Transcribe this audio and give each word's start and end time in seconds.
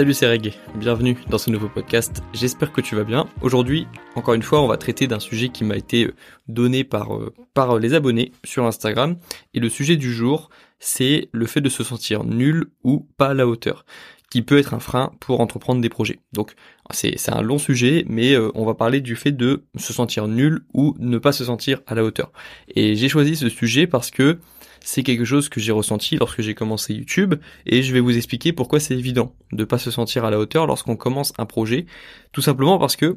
Salut 0.00 0.14
c'est 0.14 0.28
Reg, 0.28 0.54
bienvenue 0.76 1.18
dans 1.28 1.36
ce 1.36 1.50
nouveau 1.50 1.68
podcast, 1.68 2.22
j'espère 2.32 2.72
que 2.72 2.80
tu 2.80 2.96
vas 2.96 3.04
bien. 3.04 3.28
Aujourd'hui, 3.42 3.86
encore 4.14 4.32
une 4.32 4.42
fois, 4.42 4.62
on 4.62 4.66
va 4.66 4.78
traiter 4.78 5.06
d'un 5.06 5.20
sujet 5.20 5.50
qui 5.50 5.62
m'a 5.62 5.76
été 5.76 6.06
euh, 6.06 6.14
donné 6.48 6.84
par, 6.84 7.14
euh, 7.14 7.34
par 7.52 7.78
les 7.78 7.92
abonnés 7.92 8.32
sur 8.42 8.64
Instagram. 8.64 9.18
Et 9.52 9.60
le 9.60 9.68
sujet 9.68 9.98
du 9.98 10.10
jour, 10.10 10.48
c'est 10.78 11.28
le 11.32 11.44
fait 11.44 11.60
de 11.60 11.68
se 11.68 11.84
sentir 11.84 12.24
nul 12.24 12.70
ou 12.82 13.06
pas 13.18 13.28
à 13.28 13.34
la 13.34 13.46
hauteur, 13.46 13.84
qui 14.30 14.40
peut 14.40 14.56
être 14.56 14.72
un 14.72 14.80
frein 14.80 15.12
pour 15.20 15.40
entreprendre 15.40 15.82
des 15.82 15.90
projets. 15.90 16.20
Donc 16.32 16.54
c'est 16.92 17.28
un 17.28 17.42
long 17.42 17.58
sujet, 17.58 18.06
mais 18.08 18.32
euh, 18.32 18.50
on 18.54 18.64
va 18.64 18.72
parler 18.72 19.02
du 19.02 19.16
fait 19.16 19.32
de 19.32 19.64
se 19.76 19.92
sentir 19.92 20.28
nul 20.28 20.62
ou 20.72 20.96
ne 20.98 21.18
pas 21.18 21.32
se 21.32 21.44
sentir 21.44 21.82
à 21.86 21.94
la 21.94 22.04
hauteur. 22.04 22.32
Et 22.74 22.96
j'ai 22.96 23.10
choisi 23.10 23.36
ce 23.36 23.50
sujet 23.50 23.86
parce 23.86 24.10
que 24.10 24.38
c'est 24.82 25.02
quelque 25.02 25.24
chose 25.24 25.48
que 25.48 25.60
j'ai 25.60 25.72
ressenti 25.72 26.16
lorsque 26.16 26.40
j'ai 26.42 26.54
commencé 26.54 26.94
YouTube 26.94 27.34
et 27.66 27.82
je 27.82 27.92
vais 27.92 28.00
vous 28.00 28.16
expliquer 28.16 28.52
pourquoi 28.52 28.80
c'est 28.80 28.96
évident 28.96 29.34
de 29.52 29.64
pas 29.64 29.78
se 29.78 29.90
sentir 29.90 30.24
à 30.24 30.30
la 30.30 30.38
hauteur 30.38 30.66
lorsqu'on 30.66 30.96
commence 30.96 31.32
un 31.38 31.46
projet. 31.46 31.86
Tout 32.32 32.42
simplement 32.42 32.78
parce 32.78 32.96
que 32.96 33.16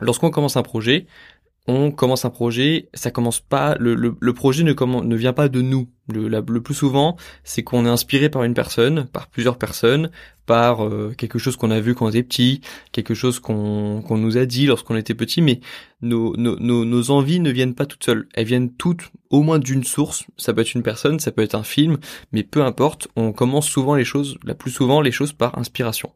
lorsqu'on 0.00 0.30
commence 0.30 0.56
un 0.56 0.62
projet, 0.62 1.06
on 1.68 1.92
commence 1.92 2.24
un 2.24 2.30
projet, 2.30 2.88
ça 2.92 3.12
commence 3.12 3.38
pas, 3.38 3.76
le, 3.78 3.94
le, 3.94 4.32
projet 4.32 4.64
ne, 4.64 4.72
ne 4.72 5.16
vient 5.16 5.32
pas 5.32 5.48
de 5.48 5.62
nous. 5.62 5.88
Le, 6.12 6.26
le 6.28 6.60
plus 6.60 6.74
souvent, 6.74 7.16
c'est 7.44 7.62
qu'on 7.62 7.86
est 7.86 7.88
inspiré 7.88 8.28
par 8.28 8.42
une 8.42 8.54
personne, 8.54 9.06
par 9.12 9.28
plusieurs 9.28 9.56
personnes, 9.56 10.10
par 10.44 10.84
euh, 10.84 11.14
quelque 11.16 11.38
chose 11.38 11.56
qu'on 11.56 11.70
a 11.70 11.78
vu 11.78 11.94
quand 11.94 12.06
on 12.06 12.08
était 12.08 12.24
petit, 12.24 12.62
quelque 12.90 13.14
chose 13.14 13.38
qu'on 13.38 14.02
qu'on 14.02 14.18
nous 14.18 14.36
a 14.36 14.44
dit 14.44 14.66
lorsqu'on 14.66 14.96
était 14.96 15.14
petit, 15.14 15.40
mais 15.40 15.60
nos, 16.00 16.36
nos, 16.36 16.58
nos, 16.58 16.84
nos, 16.84 17.10
envies 17.12 17.38
ne 17.38 17.52
viennent 17.52 17.76
pas 17.76 17.86
toutes 17.86 18.04
seules. 18.04 18.26
Elles 18.34 18.46
viennent 18.46 18.72
toutes 18.72 19.12
au 19.30 19.42
moins 19.42 19.60
d'une 19.60 19.84
source. 19.84 20.24
Ça 20.36 20.52
peut 20.52 20.62
être 20.62 20.74
une 20.74 20.82
personne, 20.82 21.20
ça 21.20 21.30
peut 21.30 21.42
être 21.42 21.54
un 21.54 21.62
film, 21.62 21.98
mais 22.32 22.42
peu 22.42 22.64
importe, 22.64 23.06
on 23.14 23.32
commence 23.32 23.68
souvent 23.68 23.94
les 23.94 24.04
choses, 24.04 24.36
la 24.42 24.56
plus 24.56 24.72
souvent 24.72 25.00
les 25.00 25.12
choses 25.12 25.32
par 25.32 25.56
inspiration. 25.56 26.10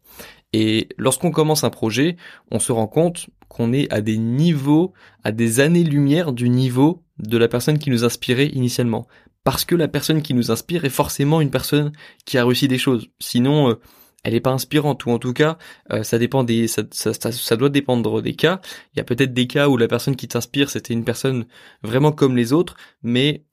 Et 0.53 0.89
lorsqu'on 0.97 1.31
commence 1.31 1.65
un 1.65 1.71
projet, 1.71 2.17
on 2.51 2.59
se 2.59 2.73
rend 2.73 2.87
compte 2.89 3.29
qu'on 3.49 3.73
est 3.73 3.93
à 3.93 4.01
des 4.01 4.19
niveaux, 4.19 4.93
à 5.25 5.33
des 5.33 5.61
années-lumière 5.61 6.33
du 6.33 6.49
niveau 6.49 7.03
de 7.19 7.39
la 7.39 7.49
personne 7.49 7.79
qui 7.79 7.91
nous 7.91 8.05
inspirait 8.05 8.49
initialement. 8.49 9.07
Parce 9.45 9.65
que 9.65 9.75
la 9.75 9.89
personne 9.89 10.23
qui 10.23 10.35
nous 10.35 10.51
inspire 10.51 10.85
est 10.85 10.91
forcément 10.91 11.41
une 11.41 11.51
personne 11.51 11.93
qui 12.25 12.37
a 12.39 12.45
réussi 12.45 12.69
des 12.69 12.79
choses. 12.79 13.09
Sinon, 13.21 13.71
euh, 13.71 13.75
elle 14.25 14.33
n'est 14.33 14.41
pas 14.41 14.51
inspirante 14.51 15.07
ou 15.07 15.11
en 15.11 15.19
tout 15.19 15.33
cas 15.33 15.57
euh, 15.93 16.03
ça 16.03 16.19
dépend 16.19 16.43
des 16.43 16.67
ça, 16.67 16.83
ça, 16.91 17.13
ça, 17.15 17.57
doit 17.57 17.69
dépendre 17.69 18.21
des 18.21 18.35
cas 18.35 18.61
il 18.93 18.97
y 18.97 19.01
a 19.01 19.05
peut-être 19.05 19.33
des 19.33 19.47
cas 19.47 19.69
où 19.69 19.77
la 19.77 19.87
personne 19.87 20.17
qui 20.17 20.27
t'inspire 20.27 20.69
c'était 20.69 20.95
une 20.95 21.05
personne 21.05 21.47
vraiment 21.85 22.11
comme 22.11 22.37
les 22.37 22.53
autres 22.53 22.77
mais 23.05 23.45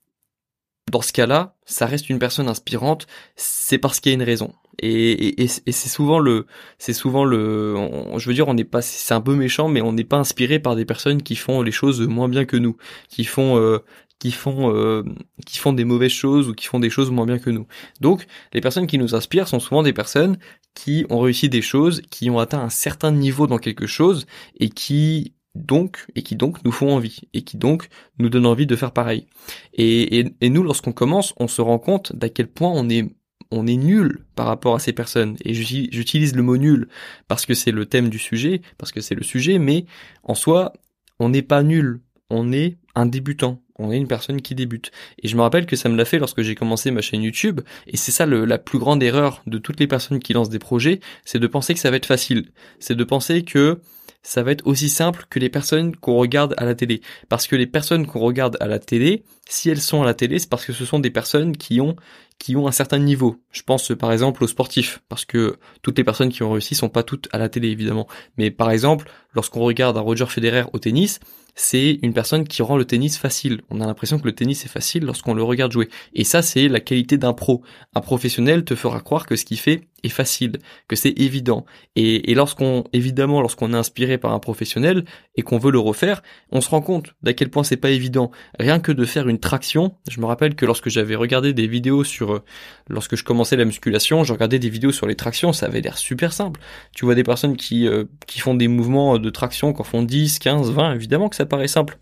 dans 0.91 1.01
ce 1.01 1.13
cas-là, 1.13 1.55
ça 1.65 1.85
reste 1.85 2.09
une 2.09 2.19
personne 2.19 2.47
inspirante, 2.47 3.07
c'est 3.35 3.77
parce 3.77 3.99
qu'il 3.99 4.11
y 4.11 4.13
a 4.13 4.17
une 4.17 4.23
raison. 4.23 4.53
Et, 4.79 5.43
et, 5.43 5.43
et 5.43 5.71
c'est 5.71 5.89
souvent 5.89 6.19
le, 6.19 6.45
c'est 6.77 6.93
souvent 6.93 7.25
le, 7.25 7.75
je 8.17 8.27
veux 8.27 8.33
dire, 8.33 8.47
on 8.47 8.53
n'est 8.53 8.63
pas, 8.63 8.81
c'est 8.81 9.13
un 9.13 9.21
peu 9.21 9.35
méchant, 9.35 9.67
mais 9.67 9.81
on 9.81 9.93
n'est 9.93 10.03
pas 10.03 10.17
inspiré 10.17 10.59
par 10.59 10.75
des 10.75 10.85
personnes 10.85 11.21
qui 11.21 11.35
font 11.35 11.61
les 11.61 11.71
choses 11.71 12.01
moins 12.01 12.29
bien 12.29 12.45
que 12.45 12.57
nous, 12.57 12.77
qui 13.09 13.23
font, 13.23 13.57
euh, 13.57 13.79
qui 14.19 14.31
font, 14.31 14.73
euh, 14.73 15.03
qui 15.45 15.57
font 15.57 15.73
des 15.73 15.85
mauvaises 15.85 16.11
choses 16.11 16.49
ou 16.49 16.53
qui 16.53 16.65
font 16.65 16.79
des 16.79 16.89
choses 16.89 17.11
moins 17.11 17.25
bien 17.25 17.39
que 17.39 17.49
nous. 17.49 17.67
Donc, 18.01 18.25
les 18.53 18.61
personnes 18.61 18.87
qui 18.87 18.97
nous 18.97 19.15
inspirent 19.15 19.47
sont 19.47 19.59
souvent 19.59 19.83
des 19.83 19.93
personnes 19.93 20.37
qui 20.73 21.05
ont 21.09 21.19
réussi 21.19 21.49
des 21.49 21.61
choses, 21.61 22.01
qui 22.09 22.29
ont 22.29 22.39
atteint 22.39 22.61
un 22.61 22.69
certain 22.69 23.11
niveau 23.11 23.47
dans 23.47 23.57
quelque 23.57 23.85
chose 23.87 24.25
et 24.59 24.69
qui 24.69 25.33
donc 25.55 26.07
et 26.15 26.23
qui 26.23 26.35
donc 26.35 26.63
nous 26.65 26.71
font 26.71 26.95
envie 26.95 27.21
et 27.33 27.43
qui 27.43 27.57
donc 27.57 27.89
nous 28.17 28.29
donnent 28.29 28.45
envie 28.45 28.65
de 28.65 28.75
faire 28.75 28.91
pareil. 28.91 29.27
Et, 29.73 30.25
et, 30.41 30.49
nous, 30.49 30.63
lorsqu'on 30.63 30.93
commence, 30.93 31.33
on 31.37 31.47
se 31.47 31.61
rend 31.61 31.79
compte 31.79 32.15
d'à 32.15 32.29
quel 32.29 32.47
point 32.47 32.71
on 32.73 32.89
est 32.89 33.13
on 33.53 33.67
est 33.67 33.77
nul 33.77 34.25
par 34.35 34.47
rapport 34.47 34.75
à 34.75 34.79
ces 34.79 34.93
personnes. 34.93 35.37
Et 35.45 35.53
j'utilise 35.53 36.35
le 36.35 36.41
mot 36.41 36.57
nul 36.57 36.87
parce 37.27 37.45
que 37.45 37.53
c'est 37.53 37.71
le 37.71 37.85
thème 37.85 38.09
du 38.09 38.19
sujet, 38.19 38.61
parce 38.77 38.91
que 38.91 39.01
c'est 39.01 39.15
le 39.15 39.23
sujet, 39.23 39.59
mais 39.59 39.85
en 40.23 40.33
soi, 40.33 40.73
on 41.19 41.29
n'est 41.29 41.43
pas 41.43 41.63
nul, 41.63 42.01
on 42.29 42.51
est 42.51 42.77
un 42.95 43.05
débutant. 43.05 43.59
On 43.79 43.91
est 43.91 43.97
une 43.97 44.07
personne 44.07 44.41
qui 44.41 44.53
débute. 44.53 44.91
Et 45.21 45.27
je 45.27 45.35
me 45.35 45.41
rappelle 45.41 45.65
que 45.65 45.75
ça 45.75 45.89
me 45.89 45.97
l'a 45.97 46.05
fait 46.05 46.19
lorsque 46.19 46.41
j'ai 46.41 46.53
commencé 46.53 46.91
ma 46.91 47.01
chaîne 47.01 47.23
YouTube. 47.23 47.61
Et 47.87 47.97
c'est 47.97 48.11
ça 48.11 48.27
la 48.27 48.57
plus 48.59 48.77
grande 48.77 49.01
erreur 49.01 49.41
de 49.47 49.57
toutes 49.57 49.79
les 49.79 49.87
personnes 49.87 50.19
qui 50.19 50.33
lancent 50.33 50.49
des 50.49 50.59
projets, 50.59 50.99
c'est 51.25 51.39
de 51.39 51.47
penser 51.47 51.73
que 51.73 51.79
ça 51.79 51.89
va 51.89 51.97
être 51.97 52.05
facile. 52.05 52.49
C'est 52.79 52.95
de 52.95 53.03
penser 53.03 53.43
que 53.43 53.81
ça 54.21 54.43
va 54.43 54.51
être 54.51 54.65
aussi 54.67 54.89
simple 54.89 55.25
que 55.29 55.39
les 55.39 55.49
personnes 55.49 55.95
qu'on 55.95 56.15
regarde 56.15 56.53
à 56.57 56.65
la 56.65 56.75
télé. 56.75 57.01
Parce 57.29 57.47
que 57.47 57.55
les 57.55 57.67
personnes 57.67 58.05
qu'on 58.05 58.19
regarde 58.19 58.57
à 58.59 58.67
la 58.67 58.79
télé, 58.79 59.23
si 59.49 59.69
elles 59.69 59.81
sont 59.81 60.03
à 60.03 60.05
la 60.05 60.13
télé, 60.13 60.37
c'est 60.37 60.49
parce 60.49 60.65
que 60.65 60.73
ce 60.73 60.85
sont 60.85 60.99
des 60.99 61.09
personnes 61.09 61.57
qui 61.57 61.81
ont 61.81 61.95
qui 62.43 62.57
ont 62.57 62.67
un 62.67 62.73
certain 62.73 62.99
niveau. 62.99 63.37
Je 63.51 63.61
pense 63.61 63.93
par 63.97 64.11
exemple 64.11 64.43
aux 64.43 64.47
sportifs, 64.47 65.01
parce 65.07 65.23
que 65.23 65.55
toutes 65.81 65.97
les 65.97 66.03
personnes 66.03 66.27
qui 66.27 66.43
ont 66.43 66.51
réussi 66.51 66.75
sont 66.75 66.89
pas 66.89 67.01
toutes 67.01 67.29
à 67.31 67.37
la 67.37 67.47
télé 67.47 67.69
évidemment. 67.69 68.05
Mais 68.37 68.51
par 68.51 68.69
exemple, 68.69 69.09
lorsqu'on 69.33 69.61
regarde 69.61 69.97
un 69.97 70.01
Roger 70.01 70.25
Federer 70.27 70.63
au 70.73 70.79
tennis, 70.79 71.19
c'est 71.55 71.99
une 72.01 72.13
personne 72.13 72.47
qui 72.47 72.61
rend 72.63 72.77
le 72.77 72.85
tennis 72.85 73.17
facile. 73.17 73.61
On 73.69 73.79
a 73.79 73.85
l'impression 73.85 74.17
que 74.17 74.25
le 74.25 74.33
tennis 74.33 74.65
est 74.65 74.69
facile 74.69 75.03
lorsqu'on 75.05 75.33
le 75.33 75.43
regarde 75.43 75.71
jouer. 75.71 75.87
Et 76.15 76.23
ça, 76.23 76.41
c'est 76.41 76.67
la 76.67 76.79
qualité 76.79 77.17
d'un 77.17 77.33
pro. 77.33 77.61
Un 77.93 78.01
professionnel 78.01 78.65
te 78.65 78.75
fera 78.75 78.99
croire 79.01 79.25
que 79.27 79.35
ce 79.35 79.45
qu'il 79.45 79.59
fait 79.59 79.81
est 80.03 80.09
facile, 80.09 80.59
que 80.87 80.95
c'est 80.95 81.17
évident. 81.17 81.65
Et, 81.95 82.31
et 82.31 82.35
lorsqu'on, 82.35 82.83
évidemment, 82.91 83.39
lorsqu'on 83.39 83.73
est 83.73 83.77
inspiré 83.77 84.17
par 84.17 84.33
un 84.33 84.39
professionnel 84.39 85.05
et 85.35 85.43
qu'on 85.43 85.59
veut 85.59 85.71
le 85.71 85.79
refaire, 85.79 86.23
on 86.51 86.59
se 86.59 86.69
rend 86.69 86.81
compte 86.81 87.13
d'à 87.21 87.33
quel 87.33 87.49
point 87.49 87.63
c'est 87.63 87.77
pas 87.77 87.91
évident. 87.91 88.31
Rien 88.59 88.79
que 88.79 88.91
de 88.91 89.05
faire 89.05 89.29
une 89.29 89.39
traction. 89.39 89.95
Je 90.09 90.19
me 90.19 90.25
rappelle 90.25 90.55
que 90.55 90.65
lorsque 90.65 90.89
j'avais 90.89 91.15
regardé 91.15 91.53
des 91.53 91.67
vidéos 91.67 92.03
sur, 92.03 92.33
euh, 92.33 92.43
lorsque 92.89 93.15
je 93.15 93.23
commençais 93.23 93.55
la 93.55 93.65
musculation, 93.65 94.23
je 94.23 94.33
regardais 94.33 94.59
des 94.59 94.69
vidéos 94.69 94.91
sur 94.91 95.07
les 95.07 95.15
tractions, 95.15 95.53
ça 95.53 95.67
avait 95.67 95.81
l'air 95.81 95.97
super 95.97 96.33
simple. 96.33 96.59
Tu 96.93 97.05
vois 97.05 97.15
des 97.15 97.23
personnes 97.23 97.55
qui, 97.55 97.87
euh, 97.87 98.05
qui 98.27 98.39
font 98.39 98.55
des 98.55 98.67
mouvements 98.67 99.17
de 99.23 99.29
traction, 99.29 99.73
qui 99.73 99.81
en 99.81 99.83
font 99.83 100.03
10, 100.03 100.39
15, 100.39 100.71
20, 100.71 100.93
évidemment 100.93 101.29
que 101.29 101.35
ça 101.35 101.45
paraît 101.45 101.67
simple. 101.67 101.97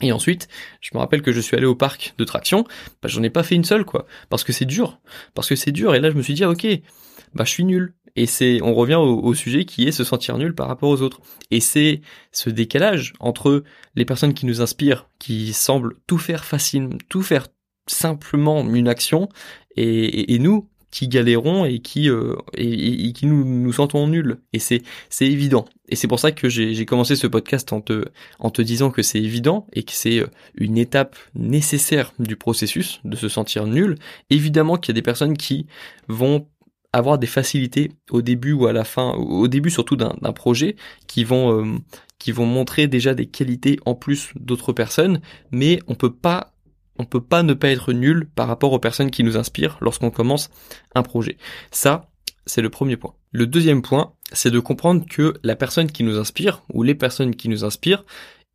Et 0.00 0.12
ensuite, 0.12 0.48
je 0.80 0.90
me 0.94 0.98
rappelle 0.98 1.22
que 1.22 1.32
je 1.32 1.40
suis 1.40 1.56
allé 1.56 1.66
au 1.66 1.74
parc 1.74 2.14
de 2.18 2.24
traction, 2.24 2.64
bah, 3.02 3.08
j'en 3.08 3.22
ai 3.22 3.30
pas 3.30 3.42
fait 3.42 3.56
une 3.56 3.64
seule, 3.64 3.84
quoi. 3.84 4.06
Parce 4.28 4.44
que 4.44 4.52
c'est 4.52 4.64
dur. 4.64 5.00
Parce 5.34 5.48
que 5.48 5.56
c'est 5.56 5.72
dur. 5.72 5.94
Et 5.94 6.00
là, 6.00 6.10
je 6.10 6.16
me 6.16 6.22
suis 6.22 6.34
dit, 6.34 6.44
ah, 6.44 6.50
ok, 6.50 6.66
bah, 7.34 7.44
je 7.44 7.50
suis 7.50 7.64
nul. 7.64 7.94
Et 8.14 8.26
c'est, 8.26 8.60
on 8.62 8.74
revient 8.74 8.96
au, 8.96 9.32
sujet 9.34 9.64
qui 9.64 9.86
est 9.86 9.92
se 9.92 10.02
sentir 10.02 10.38
nul 10.38 10.54
par 10.54 10.66
rapport 10.66 10.88
aux 10.88 11.02
autres. 11.02 11.20
Et 11.50 11.60
c'est 11.60 12.00
ce 12.32 12.50
décalage 12.50 13.12
entre 13.20 13.62
les 13.94 14.04
personnes 14.04 14.34
qui 14.34 14.46
nous 14.46 14.60
inspirent, 14.60 15.08
qui 15.18 15.52
semblent 15.52 15.94
tout 16.06 16.18
faire 16.18 16.44
facile, 16.44 16.88
tout 17.08 17.22
faire 17.22 17.46
simplement 17.86 18.68
une 18.68 18.88
action, 18.88 19.28
et, 19.76 20.34
et 20.34 20.38
nous, 20.40 20.68
qui 20.90 21.08
galérons 21.08 21.64
et 21.64 21.80
qui 21.80 22.08
euh, 22.08 22.36
et, 22.54 23.12
qui 23.12 23.26
nous 23.26 23.44
nous 23.44 23.72
sentons 23.72 24.06
nuls. 24.06 24.38
Et 24.52 24.58
c'est 24.58 24.82
c'est 25.10 25.26
évident. 25.26 25.66
Et 25.88 25.96
c'est 25.96 26.08
pour 26.08 26.20
ça 26.20 26.32
que 26.32 26.48
j'ai 26.48 26.84
commencé 26.86 27.16
ce 27.16 27.26
podcast 27.26 27.72
en 27.72 27.80
te 27.80 28.04
en 28.38 28.50
te 28.50 28.62
disant 28.62 28.90
que 28.90 29.02
c'est 29.02 29.20
évident 29.20 29.66
et 29.72 29.82
que 29.82 29.92
c'est 29.92 30.20
euh, 30.20 30.26
une 30.54 30.78
étape 30.78 31.16
nécessaire 31.34 32.12
du 32.18 32.36
processus 32.36 33.00
de 33.04 33.16
se 33.16 33.28
sentir 33.28 33.66
nul. 33.66 33.96
Évidemment 34.30 34.76
qu'il 34.76 34.94
y 34.94 34.96
a 34.96 35.00
des 35.00 35.02
personnes 35.02 35.36
qui 35.36 35.66
vont 36.08 36.46
avoir 36.92 37.18
des 37.18 37.26
facilités 37.26 37.92
au 38.10 38.22
début 38.22 38.52
ou 38.52 38.66
à 38.66 38.72
la 38.72 38.84
fin 38.84 39.12
au 39.12 39.46
début 39.46 39.70
surtout 39.70 39.96
d'un 39.96 40.14
d'un 40.22 40.32
projet 40.32 40.76
qui 41.06 41.22
vont 41.24 41.60
euh, 41.60 41.78
qui 42.18 42.32
vont 42.32 42.46
montrer 42.46 42.86
déjà 42.86 43.14
des 43.14 43.26
qualités 43.26 43.78
en 43.84 43.94
plus 43.94 44.30
d'autres 44.36 44.72
personnes 44.72 45.20
mais 45.50 45.80
on 45.86 45.94
peut 45.94 46.14
pas 46.14 46.54
on 46.98 47.04
peut 47.04 47.20
pas 47.20 47.42
ne 47.42 47.54
pas 47.54 47.68
être 47.68 47.92
nul 47.92 48.28
par 48.34 48.48
rapport 48.48 48.72
aux 48.72 48.78
personnes 48.78 49.10
qui 49.10 49.24
nous 49.24 49.36
inspirent 49.36 49.78
lorsqu'on 49.80 50.10
commence 50.10 50.50
un 50.94 51.02
projet. 51.02 51.36
Ça, 51.70 52.10
c'est 52.46 52.62
le 52.62 52.70
premier 52.70 52.96
point. 52.96 53.14
Le 53.30 53.46
deuxième 53.46 53.82
point, 53.82 54.14
c'est 54.32 54.50
de 54.50 54.60
comprendre 54.60 55.04
que 55.08 55.34
la 55.42 55.56
personne 55.56 55.90
qui 55.90 56.02
nous 56.02 56.18
inspire, 56.18 56.62
ou 56.72 56.82
les 56.82 56.94
personnes 56.94 57.34
qui 57.34 57.48
nous 57.48 57.64
inspirent, 57.64 58.04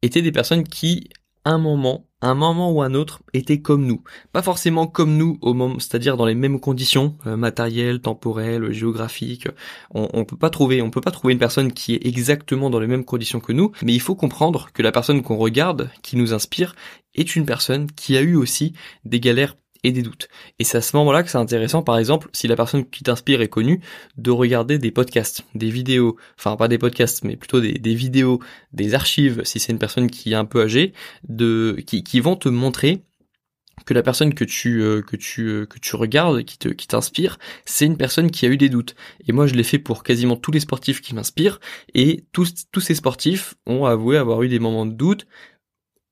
étaient 0.02 0.22
des 0.22 0.32
personnes 0.32 0.64
qui, 0.64 1.10
un 1.46 1.58
moment, 1.58 2.08
un 2.28 2.36
moment 2.36 2.72
ou 2.72 2.82
un 2.82 2.94
autre, 2.94 3.22
étaient 3.34 3.62
comme 3.62 3.86
nous. 3.86 4.04
Pas 4.32 4.42
forcément 4.42 4.88
comme 4.88 5.18
nous 5.18 5.38
au 5.42 5.54
moment, 5.54 5.80
c'est-à-dire 5.80 6.18
dans 6.18 6.26
les 6.26 6.36
mêmes 6.36 6.60
conditions 6.60 7.18
euh, 7.26 7.38
matérielles, 7.38 8.02
temporelles, 8.02 8.72
géographiques. 8.72 9.48
On, 9.94 10.10
on 10.14 10.26
peut 10.26 10.38
pas 10.38 10.50
trouver, 10.50 10.82
on 10.82 10.90
peut 10.90 11.02
pas 11.02 11.12
trouver 11.12 11.34
une 11.34 11.40
personne 11.40 11.74
qui 11.74 11.96
est 11.96 12.06
exactement 12.06 12.70
dans 12.70 12.80
les 12.80 12.88
mêmes 12.88 13.06
conditions 13.06 13.40
que 13.40 13.54
nous, 13.54 13.72
mais 13.84 13.94
il 13.94 14.02
faut 14.02 14.16
comprendre 14.16 14.70
que 14.74 14.82
la 14.82 14.92
personne 14.92 15.22
qu'on 15.22 15.38
regarde, 15.38 15.90
qui 16.02 16.16
nous 16.16 16.34
inspire, 16.34 16.76
est 17.16 17.36
une 17.36 17.46
personne 17.46 17.88
qui 17.92 18.18
a 18.18 18.22
eu 18.22 18.36
aussi 18.36 18.74
des 19.06 19.20
galères 19.20 19.56
et 19.84 19.92
des 19.92 20.02
doutes. 20.02 20.30
Et 20.60 20.64
c'est 20.64 20.78
à 20.78 20.82
ce 20.82 20.96
moment-là 20.98 21.24
que 21.24 21.30
c'est 21.30 21.38
intéressant, 21.38 21.84
par 21.84 21.98
exemple, 21.98 22.30
si 22.34 22.48
la 22.48 22.56
personne 22.56 22.90
qui 22.90 23.04
t'inspire 23.04 23.42
est 23.42 23.50
connue, 23.50 23.82
de 24.18 24.32
regarder 24.32 24.78
des 24.78 24.92
podcasts, 24.92 25.44
des 25.56 25.70
vidéos, 25.70 26.18
enfin 26.38 26.56
pas 26.56 26.68
des 26.68 26.78
podcasts, 26.78 27.24
mais 27.24 27.36
plutôt 27.36 27.60
des, 27.60 27.96
vidéos, 27.96 28.40
des 28.72 28.94
archives, 28.94 29.42
si 29.44 29.60
c'est 29.60 29.72
une 29.72 29.80
personne 29.80 30.10
qui 30.10 30.32
est 30.32 30.36
un 30.36 30.46
peu 30.46 30.62
âgée, 30.62 30.94
de, 31.28 31.78
qui, 31.86 32.04
qui 32.04 32.20
vont 32.20 32.36
te 32.36 32.50
montrer 32.50 33.04
que 33.86 33.94
la 33.94 34.04
personne 34.04 34.34
que 34.34 34.44
tu 34.44 34.82
euh, 34.82 35.02
que 35.02 35.16
tu 35.16 35.48
euh, 35.48 35.66
que 35.66 35.80
tu 35.80 35.96
regardes 35.96 36.44
qui 36.44 36.58
te 36.58 36.70
qui 36.70 36.88
t'inspire 36.88 37.40
c'est 37.66 37.86
une 37.86 37.98
personne 37.98 38.32
qui 38.32 38.46
a 38.46 38.50
eu 38.50 38.56
des 38.56 38.70
doutes. 38.70 38.96
Et 39.28 39.32
moi 39.32 39.48
je 39.48 39.56
l'ai 39.56 39.64
fait 39.64 39.80
pour 39.80 40.04
quasiment 40.04 40.38
tous 40.38 40.52
les 40.52 40.60
sportifs 40.60 41.02
qui 41.02 41.16
m'inspirent. 41.16 41.60
Et 41.94 42.24
tous 42.32 42.54
tous 42.72 42.82
ces 42.82 42.96
sportifs 42.96 43.56
ont 43.66 43.86
avoué 43.86 44.18
avoir 44.18 44.44
eu 44.44 44.48
des 44.48 44.60
moments 44.60 44.86
de 44.86 44.94
doute 44.94 45.26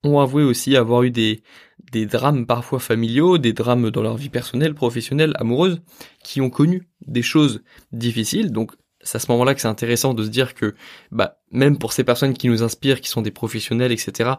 ont 0.04 0.20
avoué 0.20 0.44
aussi 0.44 0.76
avoir 0.76 1.04
eu 1.04 1.12
des 1.12 1.44
des 1.92 2.06
drames 2.06 2.46
parfois 2.46 2.80
familiaux, 2.80 3.38
des 3.38 3.54
drames 3.54 3.92
dans 3.92 4.02
leur 4.02 4.18
vie 4.18 4.30
personnelle, 4.30 4.74
professionnelle, 4.74 5.34
amoureuse, 5.36 5.82
qui 6.24 6.42
ont 6.42 6.50
connu 6.50 6.88
des 7.06 7.22
choses 7.22 7.64
difficiles. 7.92 8.52
Donc 8.52 8.72
c'est 9.04 9.18
à 9.18 9.20
ce 9.20 9.32
moment-là 9.32 9.56
que 9.56 9.62
c'est 9.62 9.68
intéressant 9.68 10.14
de 10.14 10.24
se 10.24 10.30
dire 10.30 10.54
que 10.54 10.76
bah 11.12 11.40
même 11.52 11.78
pour 11.78 11.94
ces 11.94 12.04
personnes 12.04 12.34
qui 12.34 12.48
nous 12.48 12.64
inspirent, 12.64 13.02
qui 13.02 13.10
sont 13.10 13.22
des 13.22 13.32
professionnels, 13.32 13.92
etc., 13.92 14.32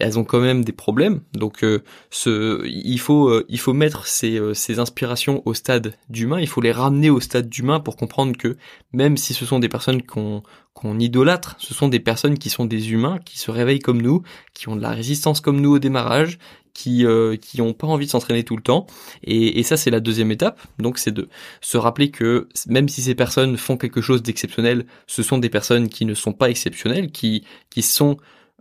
elles 0.00 0.18
ont 0.18 0.24
quand 0.24 0.40
même 0.40 0.64
des 0.64 0.72
problèmes. 0.72 1.20
Donc 1.34 1.62
euh, 1.62 1.82
ce, 2.10 2.64
il 2.66 2.98
faut 2.98 3.28
euh, 3.28 3.44
il 3.48 3.60
faut 3.60 3.72
mettre 3.72 4.06
ces, 4.06 4.38
euh, 4.38 4.54
ces 4.54 4.78
inspirations 4.78 5.42
au 5.44 5.54
stade 5.54 5.94
d'humain, 6.08 6.40
il 6.40 6.48
faut 6.48 6.60
les 6.60 6.72
ramener 6.72 7.10
au 7.10 7.20
stade 7.20 7.48
d'humain 7.48 7.80
pour 7.80 7.96
comprendre 7.96 8.36
que 8.36 8.56
même 8.92 9.16
si 9.16 9.34
ce 9.34 9.44
sont 9.44 9.58
des 9.58 9.68
personnes 9.68 10.02
qu'on 10.02 10.42
qu'on 10.76 10.98
idolâtre, 10.98 11.56
ce 11.58 11.72
sont 11.72 11.88
des 11.88 12.00
personnes 12.00 12.38
qui 12.38 12.50
sont 12.50 12.66
des 12.66 12.92
humains, 12.92 13.18
qui 13.24 13.38
se 13.38 13.50
réveillent 13.50 13.80
comme 13.80 14.02
nous, 14.02 14.22
qui 14.52 14.68
ont 14.68 14.76
de 14.76 14.82
la 14.82 14.90
résistance 14.90 15.40
comme 15.40 15.58
nous 15.62 15.70
au 15.70 15.78
démarrage, 15.78 16.38
qui 16.74 17.06
euh, 17.06 17.36
qui 17.36 17.62
ont 17.62 17.72
pas 17.72 17.86
envie 17.86 18.04
de 18.04 18.10
s'entraîner 18.10 18.44
tout 18.44 18.56
le 18.56 18.62
temps 18.62 18.86
et, 19.24 19.58
et 19.58 19.62
ça 19.62 19.78
c'est 19.78 19.90
la 19.90 20.00
deuxième 20.00 20.30
étape 20.30 20.60
donc 20.78 20.98
c'est 20.98 21.10
de 21.10 21.30
se 21.62 21.78
rappeler 21.78 22.10
que 22.10 22.50
même 22.66 22.90
si 22.90 23.00
ces 23.00 23.14
personnes 23.14 23.56
font 23.56 23.78
quelque 23.78 24.02
chose 24.02 24.22
d'exceptionnel 24.22 24.84
ce 25.06 25.22
sont 25.22 25.38
des 25.38 25.48
personnes 25.48 25.88
qui 25.88 26.04
ne 26.04 26.12
sont 26.12 26.34
pas 26.34 26.50
exceptionnelles 26.50 27.10
qui 27.12 27.46
qui 27.70 27.80
sont 27.80 28.18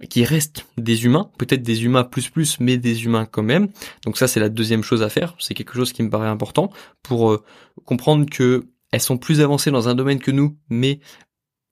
qui 0.10 0.24
restent 0.24 0.66
des 0.78 1.06
humains, 1.06 1.30
peut-être 1.38 1.64
des 1.64 1.86
humains 1.86 2.06
plus 2.06 2.30
plus, 2.30 2.60
mais 2.60 2.78
des 2.78 3.06
humains 3.06 3.26
quand 3.26 3.44
même. 3.44 3.70
Donc 4.04 4.18
ça, 4.18 4.28
c'est 4.28 4.42
la 4.42 4.50
deuxième 4.50 4.84
chose 4.84 5.02
à 5.02 5.08
faire. 5.08 5.38
C'est 5.40 5.54
quelque 5.54 5.74
chose 5.74 5.94
qui 5.94 6.04
me 6.04 6.10
paraît 6.10 6.28
important 6.28 6.70
pour 7.02 7.32
euh, 7.32 7.42
comprendre 7.86 8.26
que 8.30 8.66
elles 8.92 9.00
sont 9.00 9.18
plus 9.18 9.40
avancées 9.40 9.72
dans 9.72 9.88
un 9.88 9.96
domaine 9.96 10.20
que 10.20 10.32
nous, 10.32 10.58
mais 10.70 11.00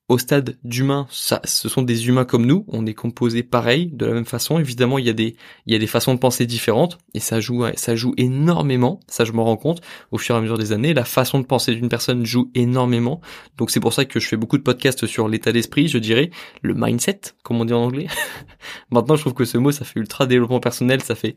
au 0.08 0.18
stade 0.18 0.58
d'humain, 0.64 1.06
ça, 1.10 1.40
ce 1.44 1.68
sont 1.70 1.80
des 1.80 2.08
humains 2.08 2.26
comme 2.26 2.44
nous, 2.44 2.66
on 2.68 2.84
est 2.84 2.92
composé 2.92 3.42
pareil, 3.42 3.90
de 3.90 4.04
la 4.04 4.12
même 4.12 4.26
façon. 4.26 4.58
Évidemment, 4.58 4.98
il 4.98 5.06
y 5.06 5.10
a 5.10 5.14
des, 5.14 5.34
il 5.66 5.72
y 5.72 5.76
a 5.76 5.78
des 5.78 5.86
façons 5.86 6.12
de 6.12 6.18
penser 6.18 6.44
différentes, 6.44 6.98
et 7.14 7.20
ça 7.20 7.40
joue, 7.40 7.64
ça 7.76 7.96
joue 7.96 8.12
énormément. 8.18 9.00
Ça, 9.08 9.24
je 9.24 9.32
me 9.32 9.40
rends 9.40 9.56
compte 9.56 9.80
au 10.10 10.18
fur 10.18 10.34
et 10.34 10.38
à 10.38 10.40
mesure 10.42 10.58
des 10.58 10.72
années. 10.72 10.92
La 10.92 11.06
façon 11.06 11.38
de 11.38 11.46
penser 11.46 11.74
d'une 11.74 11.88
personne 11.88 12.26
joue 12.26 12.50
énormément. 12.54 13.22
Donc 13.56 13.70
c'est 13.70 13.80
pour 13.80 13.94
ça 13.94 14.04
que 14.04 14.20
je 14.20 14.28
fais 14.28 14.36
beaucoup 14.36 14.58
de 14.58 14.62
podcasts 14.62 15.06
sur 15.06 15.26
l'état 15.26 15.52
d'esprit, 15.52 15.88
je 15.88 15.98
dirais, 15.98 16.30
le 16.60 16.74
mindset, 16.74 17.20
comme 17.42 17.60
on 17.60 17.64
dit 17.64 17.72
en 17.72 17.84
anglais. 17.84 18.08
Maintenant, 18.90 19.16
je 19.16 19.22
trouve 19.22 19.34
que 19.34 19.46
ce 19.46 19.56
mot, 19.56 19.72
ça 19.72 19.86
fait 19.86 19.98
ultra 19.98 20.26
développement 20.26 20.60
personnel, 20.60 21.02
ça 21.02 21.14
fait, 21.14 21.34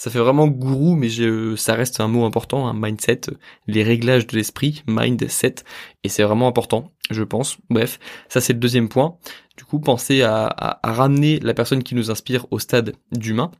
ça 0.00 0.10
fait 0.10 0.18
vraiment 0.18 0.48
gourou, 0.48 0.96
mais 0.96 1.10
ça 1.56 1.74
reste 1.74 2.00
un 2.00 2.08
mot 2.08 2.24
important, 2.24 2.66
un 2.66 2.72
mindset, 2.72 3.20
les 3.66 3.82
réglages 3.82 4.26
de 4.26 4.34
l'esprit, 4.34 4.82
mindset, 4.86 5.56
et 6.04 6.08
c'est 6.08 6.22
vraiment 6.22 6.48
important, 6.48 6.90
je 7.10 7.22
pense. 7.22 7.58
Bref, 7.68 7.98
ça 8.30 8.40
c'est 8.40 8.54
le 8.54 8.60
deuxième 8.60 8.88
point. 8.88 9.18
Du 9.58 9.64
coup, 9.64 9.78
pensez 9.78 10.22
à, 10.22 10.46
à, 10.46 10.92
ramener 10.94 11.38
la 11.40 11.52
personne 11.52 11.82
qui 11.82 11.94
nous 11.94 12.10
inspire 12.10 12.46
au 12.50 12.58
stade 12.58 12.94
d'humain. 13.12 13.50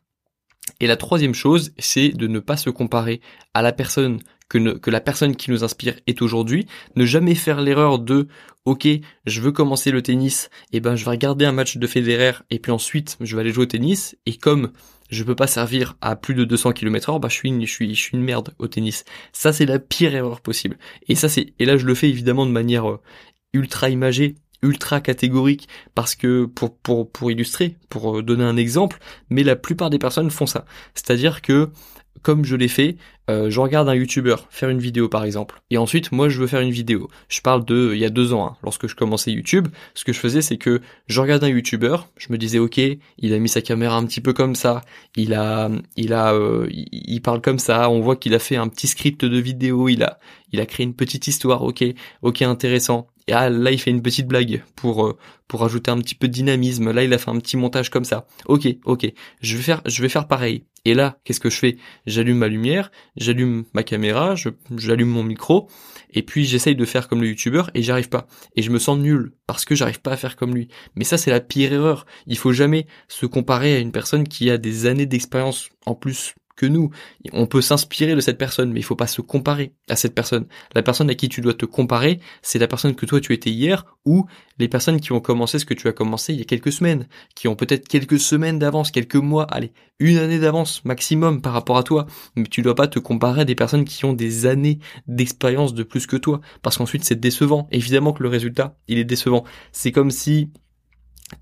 Et 0.80 0.86
la 0.86 0.96
troisième 0.96 1.34
chose, 1.34 1.74
c'est 1.76 2.08
de 2.08 2.26
ne 2.26 2.38
pas 2.38 2.56
se 2.56 2.70
comparer 2.70 3.20
à 3.52 3.60
la 3.60 3.72
personne 3.72 4.18
que, 4.48 4.78
que 4.78 4.90
la 4.90 5.02
personne 5.02 5.36
qui 5.36 5.50
nous 5.50 5.62
inspire 5.62 5.96
est 6.06 6.22
aujourd'hui. 6.22 6.66
Ne 6.96 7.04
jamais 7.04 7.34
faire 7.34 7.60
l'erreur 7.60 7.98
de 7.98 8.28
ok, 8.64 8.88
je 9.26 9.40
veux 9.42 9.52
commencer 9.52 9.90
le 9.90 10.00
tennis, 10.00 10.48
et 10.72 10.80
ben 10.80 10.96
je 10.96 11.04
vais 11.04 11.10
regarder 11.10 11.44
un 11.44 11.52
match 11.52 11.76
de 11.76 11.86
Federer 11.86 12.32
et 12.48 12.58
puis 12.58 12.72
ensuite 12.72 13.18
je 13.20 13.36
vais 13.36 13.42
aller 13.42 13.52
jouer 13.52 13.64
au 13.64 13.66
tennis. 13.66 14.16
Et 14.24 14.38
comme 14.38 14.72
je 15.10 15.24
peux 15.24 15.34
pas 15.34 15.46
servir 15.46 15.96
à 16.00 16.16
plus 16.16 16.34
de 16.34 16.44
200 16.44 16.72
km 16.72 17.10
heure, 17.10 17.20
bah 17.20 17.28
je 17.28 17.34
suis 17.34 17.48
une, 17.48 17.66
je 17.66 17.70
suis 17.70 17.94
je 17.94 18.00
suis 18.00 18.16
une 18.16 18.22
merde 18.22 18.54
au 18.58 18.68
tennis. 18.68 19.04
Ça 19.32 19.52
c'est 19.52 19.66
la 19.66 19.78
pire 19.78 20.14
erreur 20.14 20.40
possible. 20.40 20.78
Et 21.08 21.14
ça 21.14 21.28
c'est 21.28 21.52
et 21.58 21.64
là 21.64 21.76
je 21.76 21.86
le 21.86 21.94
fais 21.94 22.08
évidemment 22.08 22.46
de 22.46 22.52
manière 22.52 22.88
euh, 22.88 23.00
ultra 23.52 23.90
imagée, 23.90 24.36
ultra 24.62 25.00
catégorique 25.00 25.68
parce 25.94 26.14
que 26.14 26.44
pour 26.46 26.76
pour 26.78 27.10
pour 27.10 27.30
illustrer, 27.30 27.76
pour 27.88 28.18
euh, 28.18 28.22
donner 28.22 28.44
un 28.44 28.56
exemple, 28.56 28.98
mais 29.28 29.42
la 29.42 29.56
plupart 29.56 29.90
des 29.90 29.98
personnes 29.98 30.30
font 30.30 30.46
ça. 30.46 30.64
C'est-à-dire 30.94 31.42
que 31.42 31.70
comme 32.22 32.44
je 32.44 32.56
l'ai 32.56 32.68
fait, 32.68 32.96
euh, 33.30 33.50
je 33.50 33.60
regarde 33.60 33.88
un 33.88 33.94
youtubeur 33.94 34.46
faire 34.50 34.68
une 34.70 34.80
vidéo 34.80 35.08
par 35.08 35.24
exemple, 35.24 35.60
et 35.70 35.78
ensuite 35.78 36.12
moi 36.12 36.28
je 36.28 36.40
veux 36.40 36.46
faire 36.46 36.60
une 36.60 36.70
vidéo. 36.70 37.08
Je 37.28 37.40
parle 37.40 37.64
de 37.64 37.92
il 37.94 38.00
y 38.00 38.04
a 38.04 38.10
deux 38.10 38.32
ans, 38.32 38.46
hein, 38.46 38.56
lorsque 38.62 38.88
je 38.88 38.96
commençais 38.96 39.30
YouTube, 39.30 39.68
ce 39.94 40.04
que 40.04 40.12
je 40.12 40.18
faisais 40.18 40.42
c'est 40.42 40.56
que 40.56 40.80
je 41.06 41.20
regardais 41.20 41.46
un 41.46 41.50
youtubeur, 41.50 42.08
je 42.16 42.32
me 42.32 42.38
disais 42.38 42.58
ok, 42.58 42.78
il 42.78 43.34
a 43.34 43.38
mis 43.38 43.48
sa 43.48 43.62
caméra 43.62 43.96
un 43.96 44.04
petit 44.06 44.20
peu 44.20 44.32
comme 44.32 44.54
ça, 44.54 44.82
il 45.16 45.34
a, 45.34 45.70
il 45.96 46.12
a, 46.12 46.32
euh, 46.34 46.66
il 46.70 47.20
parle 47.22 47.40
comme 47.40 47.58
ça, 47.58 47.90
on 47.90 48.00
voit 48.00 48.16
qu'il 48.16 48.34
a 48.34 48.38
fait 48.38 48.56
un 48.56 48.68
petit 48.68 48.86
script 48.86 49.24
de 49.24 49.38
vidéo, 49.38 49.88
il 49.88 50.02
a, 50.02 50.18
il 50.52 50.60
a 50.60 50.66
créé 50.66 50.84
une 50.84 50.94
petite 50.94 51.26
histoire, 51.26 51.62
ok, 51.62 51.84
ok 52.22 52.42
intéressant. 52.42 53.09
Et 53.26 53.32
ah, 53.32 53.48
là, 53.50 53.70
il 53.70 53.80
fait 53.80 53.90
une 53.90 54.02
petite 54.02 54.26
blague 54.26 54.64
pour 54.76 55.06
euh, 55.06 55.16
pour 55.48 55.64
ajouter 55.64 55.90
un 55.90 55.98
petit 55.98 56.14
peu 56.14 56.28
de 56.28 56.32
dynamisme. 56.32 56.92
Là, 56.92 57.04
il 57.04 57.12
a 57.12 57.18
fait 57.18 57.30
un 57.30 57.38
petit 57.38 57.56
montage 57.56 57.90
comme 57.90 58.04
ça. 58.04 58.26
Ok, 58.46 58.68
ok. 58.84 59.06
Je 59.40 59.56
vais 59.56 59.62
faire 59.62 59.82
je 59.86 60.02
vais 60.02 60.08
faire 60.08 60.28
pareil. 60.28 60.64
Et 60.84 60.94
là, 60.94 61.18
qu'est-ce 61.24 61.40
que 61.40 61.50
je 61.50 61.58
fais? 61.58 61.76
J'allume 62.06 62.38
ma 62.38 62.48
lumière, 62.48 62.90
j'allume 63.16 63.64
ma 63.74 63.82
caméra, 63.82 64.34
j'allume 64.76 65.10
mon 65.10 65.22
micro, 65.22 65.68
et 66.10 66.22
puis 66.22 66.46
j'essaye 66.46 66.74
de 66.74 66.84
faire 66.86 67.06
comme 67.06 67.20
le 67.20 67.28
youtubeur 67.28 67.70
et 67.74 67.82
j'arrive 67.82 68.08
pas. 68.08 68.26
Et 68.56 68.62
je 68.62 68.70
me 68.70 68.78
sens 68.78 68.98
nul 68.98 69.34
parce 69.46 69.64
que 69.64 69.74
j'arrive 69.74 70.00
pas 70.00 70.12
à 70.12 70.16
faire 70.16 70.36
comme 70.36 70.54
lui. 70.54 70.68
Mais 70.94 71.04
ça, 71.04 71.18
c'est 71.18 71.30
la 71.30 71.40
pire 71.40 71.72
erreur. 71.72 72.06
Il 72.26 72.38
faut 72.38 72.52
jamais 72.52 72.86
se 73.08 73.26
comparer 73.26 73.76
à 73.76 73.78
une 73.78 73.92
personne 73.92 74.26
qui 74.26 74.50
a 74.50 74.56
des 74.56 74.86
années 74.86 75.06
d'expérience 75.06 75.68
en 75.84 75.94
plus 75.94 76.34
que 76.60 76.66
nous. 76.66 76.90
On 77.32 77.46
peut 77.46 77.62
s'inspirer 77.62 78.14
de 78.14 78.20
cette 78.20 78.36
personne, 78.36 78.70
mais 78.72 78.80
il 78.80 78.82
faut 78.82 78.96
pas 78.96 79.06
se 79.06 79.22
comparer 79.22 79.72
à 79.88 79.96
cette 79.96 80.14
personne. 80.14 80.46
La 80.74 80.82
personne 80.82 81.08
à 81.08 81.14
qui 81.14 81.30
tu 81.30 81.40
dois 81.40 81.54
te 81.54 81.64
comparer, 81.64 82.20
c'est 82.42 82.58
la 82.58 82.66
personne 82.66 82.94
que 82.94 83.06
toi 83.06 83.20
tu 83.20 83.32
étais 83.32 83.50
hier, 83.50 83.86
ou 84.04 84.26
les 84.58 84.68
personnes 84.68 85.00
qui 85.00 85.12
ont 85.12 85.20
commencé 85.20 85.58
ce 85.58 85.64
que 85.64 85.72
tu 85.72 85.88
as 85.88 85.92
commencé 85.92 86.34
il 86.34 86.38
y 86.38 86.42
a 86.42 86.44
quelques 86.44 86.72
semaines, 86.72 87.08
qui 87.34 87.48
ont 87.48 87.56
peut-être 87.56 87.88
quelques 87.88 88.20
semaines 88.20 88.58
d'avance, 88.58 88.90
quelques 88.90 89.16
mois, 89.16 89.44
allez, 89.44 89.72
une 89.98 90.18
année 90.18 90.38
d'avance 90.38 90.84
maximum 90.84 91.40
par 91.40 91.54
rapport 91.54 91.78
à 91.78 91.82
toi. 91.82 92.06
Mais 92.36 92.44
tu 92.44 92.60
dois 92.60 92.74
pas 92.74 92.88
te 92.88 92.98
comparer 92.98 93.42
à 93.42 93.44
des 93.46 93.54
personnes 93.54 93.86
qui 93.86 94.04
ont 94.04 94.12
des 94.12 94.44
années 94.44 94.80
d'expérience 95.06 95.72
de 95.72 95.82
plus 95.82 96.06
que 96.06 96.16
toi, 96.16 96.42
parce 96.60 96.76
qu'ensuite 96.76 97.04
c'est 97.04 97.18
décevant. 97.18 97.68
Évidemment 97.72 98.12
que 98.12 98.22
le 98.22 98.28
résultat, 98.28 98.76
il 98.86 98.98
est 98.98 99.04
décevant. 99.04 99.44
C'est 99.72 99.92
comme 99.92 100.10
si 100.10 100.50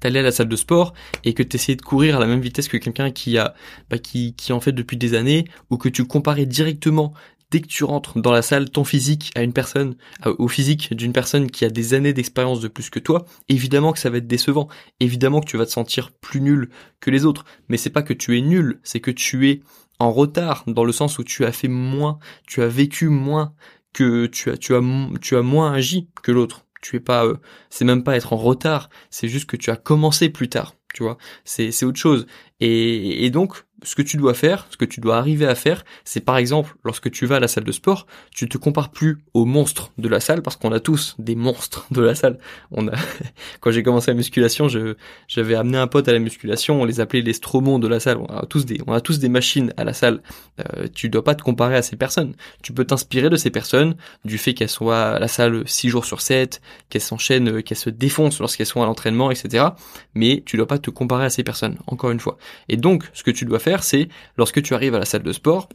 t'allais 0.00 0.20
à 0.20 0.22
la 0.22 0.32
salle 0.32 0.48
de 0.48 0.56
sport 0.56 0.92
et 1.24 1.34
que 1.34 1.42
t'essayais 1.42 1.76
de 1.76 1.82
courir 1.82 2.16
à 2.16 2.20
la 2.20 2.26
même 2.26 2.40
vitesse 2.40 2.68
que 2.68 2.76
quelqu'un 2.76 3.10
qui 3.10 3.38
a 3.38 3.54
bah, 3.90 3.98
qui, 3.98 4.34
qui 4.34 4.52
en 4.52 4.60
fait 4.60 4.72
depuis 4.72 4.96
des 4.96 5.14
années 5.14 5.44
ou 5.70 5.76
que 5.76 5.88
tu 5.88 6.04
comparais 6.04 6.46
directement 6.46 7.12
dès 7.50 7.60
que 7.60 7.66
tu 7.66 7.84
rentres 7.84 8.20
dans 8.20 8.32
la 8.32 8.42
salle 8.42 8.70
ton 8.70 8.84
physique 8.84 9.30
à 9.34 9.42
une 9.42 9.52
personne 9.52 9.96
au 10.24 10.48
physique 10.48 10.94
d'une 10.94 11.12
personne 11.12 11.50
qui 11.50 11.64
a 11.64 11.70
des 11.70 11.94
années 11.94 12.12
d'expérience 12.12 12.60
de 12.60 12.68
plus 12.68 12.90
que 12.90 12.98
toi 12.98 13.24
évidemment 13.48 13.92
que 13.92 13.98
ça 13.98 14.10
va 14.10 14.18
être 14.18 14.26
décevant. 14.26 14.68
Évidemment 15.00 15.40
que 15.40 15.46
tu 15.46 15.56
vas 15.56 15.66
te 15.66 15.70
sentir 15.70 16.10
plus 16.20 16.40
nul 16.40 16.70
que 17.00 17.10
les 17.10 17.24
autres. 17.24 17.44
Mais 17.68 17.76
c'est 17.76 17.90
pas 17.90 18.02
que 18.02 18.12
tu 18.12 18.36
es 18.36 18.40
nul 18.40 18.80
c'est 18.82 19.00
que 19.00 19.10
tu 19.10 19.48
es 19.48 19.62
en 19.98 20.12
retard 20.12 20.64
dans 20.66 20.84
le 20.84 20.92
sens 20.92 21.18
où 21.18 21.24
tu 21.24 21.44
as 21.44 21.52
fait 21.52 21.68
moins 21.68 22.18
tu 22.46 22.62
as 22.62 22.68
vécu 22.68 23.08
moins 23.08 23.54
que 23.92 24.26
tu 24.26 24.50
as 24.50 24.56
tu 24.56 24.74
as 24.74 24.80
tu 25.20 25.36
as 25.36 25.42
moins 25.42 25.72
agi 25.72 26.08
que 26.22 26.32
l'autre 26.32 26.66
tu 26.80 26.96
es 26.96 27.00
pas, 27.00 27.24
euh, 27.26 27.36
c'est 27.70 27.84
même 27.84 28.04
pas 28.04 28.16
être 28.16 28.32
en 28.32 28.36
retard, 28.36 28.90
c'est 29.10 29.28
juste 29.28 29.46
que 29.46 29.56
tu 29.56 29.70
as 29.70 29.76
commencé 29.76 30.28
plus 30.30 30.48
tard, 30.48 30.74
tu 30.94 31.02
vois. 31.02 31.18
C'est 31.44 31.70
c'est 31.72 31.86
autre 31.86 31.98
chose. 31.98 32.26
Et, 32.60 33.24
et 33.24 33.30
donc 33.30 33.64
ce 33.82 33.94
que 33.94 34.02
tu 34.02 34.16
dois 34.16 34.34
faire, 34.34 34.66
ce 34.70 34.76
que 34.76 34.84
tu 34.84 35.00
dois 35.00 35.18
arriver 35.18 35.46
à 35.46 35.54
faire, 35.54 35.84
c'est 36.04 36.20
par 36.20 36.36
exemple, 36.36 36.74
lorsque 36.84 37.10
tu 37.10 37.26
vas 37.26 37.36
à 37.36 37.40
la 37.40 37.48
salle 37.48 37.64
de 37.64 37.72
sport, 37.72 38.06
tu 38.34 38.48
te 38.48 38.58
compares 38.58 38.90
plus 38.90 39.18
aux 39.34 39.44
monstres 39.44 39.92
de 39.98 40.08
la 40.08 40.20
salle, 40.20 40.42
parce 40.42 40.56
qu'on 40.56 40.72
a 40.72 40.80
tous 40.80 41.14
des 41.18 41.36
monstres 41.36 41.86
de 41.90 42.00
la 42.00 42.14
salle. 42.14 42.38
On 42.72 42.88
a, 42.88 42.92
quand 43.60 43.70
j'ai 43.70 43.82
commencé 43.82 44.10
la 44.10 44.16
musculation, 44.16 44.68
je, 44.68 44.94
j'avais 45.28 45.54
amené 45.54 45.78
un 45.78 45.86
pote 45.86 46.08
à 46.08 46.12
la 46.12 46.18
musculation, 46.18 46.82
on 46.82 46.84
les 46.84 47.00
appelait 47.00 47.22
les 47.22 47.32
stromons 47.32 47.78
de 47.78 47.86
la 47.86 48.00
salle. 48.00 48.18
On 48.18 48.26
a 48.26 48.46
tous 48.46 48.66
des, 48.66 48.80
on 48.86 48.92
a 48.92 49.00
tous 49.00 49.18
des 49.18 49.28
machines 49.28 49.72
à 49.76 49.84
la 49.84 49.92
salle. 49.92 50.22
Euh, 50.60 50.88
tu 50.92 51.08
dois 51.08 51.22
pas 51.22 51.34
te 51.34 51.42
comparer 51.42 51.76
à 51.76 51.82
ces 51.82 51.96
personnes. 51.96 52.34
Tu 52.62 52.72
peux 52.72 52.84
t'inspirer 52.84 53.30
de 53.30 53.36
ces 53.36 53.50
personnes, 53.50 53.96
du 54.24 54.38
fait 54.38 54.54
qu'elles 54.54 54.68
soient 54.68 55.02
à 55.02 55.18
la 55.18 55.28
salle 55.28 55.62
6 55.66 55.88
jours 55.88 56.04
sur 56.04 56.20
7, 56.20 56.60
qu'elles 56.88 57.02
s'enchaînent, 57.02 57.62
qu'elles 57.62 57.78
se 57.78 57.90
défoncent 57.90 58.40
lorsqu'elles 58.40 58.66
sont 58.66 58.82
à 58.82 58.86
l'entraînement, 58.86 59.30
etc. 59.30 59.66
Mais 60.14 60.42
tu 60.44 60.56
dois 60.56 60.66
pas 60.66 60.78
te 60.78 60.90
comparer 60.90 61.26
à 61.26 61.30
ces 61.30 61.44
personnes, 61.44 61.78
encore 61.86 62.10
une 62.10 62.20
fois. 62.20 62.38
Et 62.68 62.76
donc, 62.76 63.08
ce 63.12 63.22
que 63.22 63.30
tu 63.30 63.44
dois 63.44 63.58
faire, 63.58 63.67
c'est 63.80 64.08
lorsque 64.36 64.62
tu 64.62 64.74
arrives 64.74 64.94
à 64.94 64.98
la 64.98 65.04
salle 65.04 65.22
de 65.22 65.32
sport, 65.32 65.68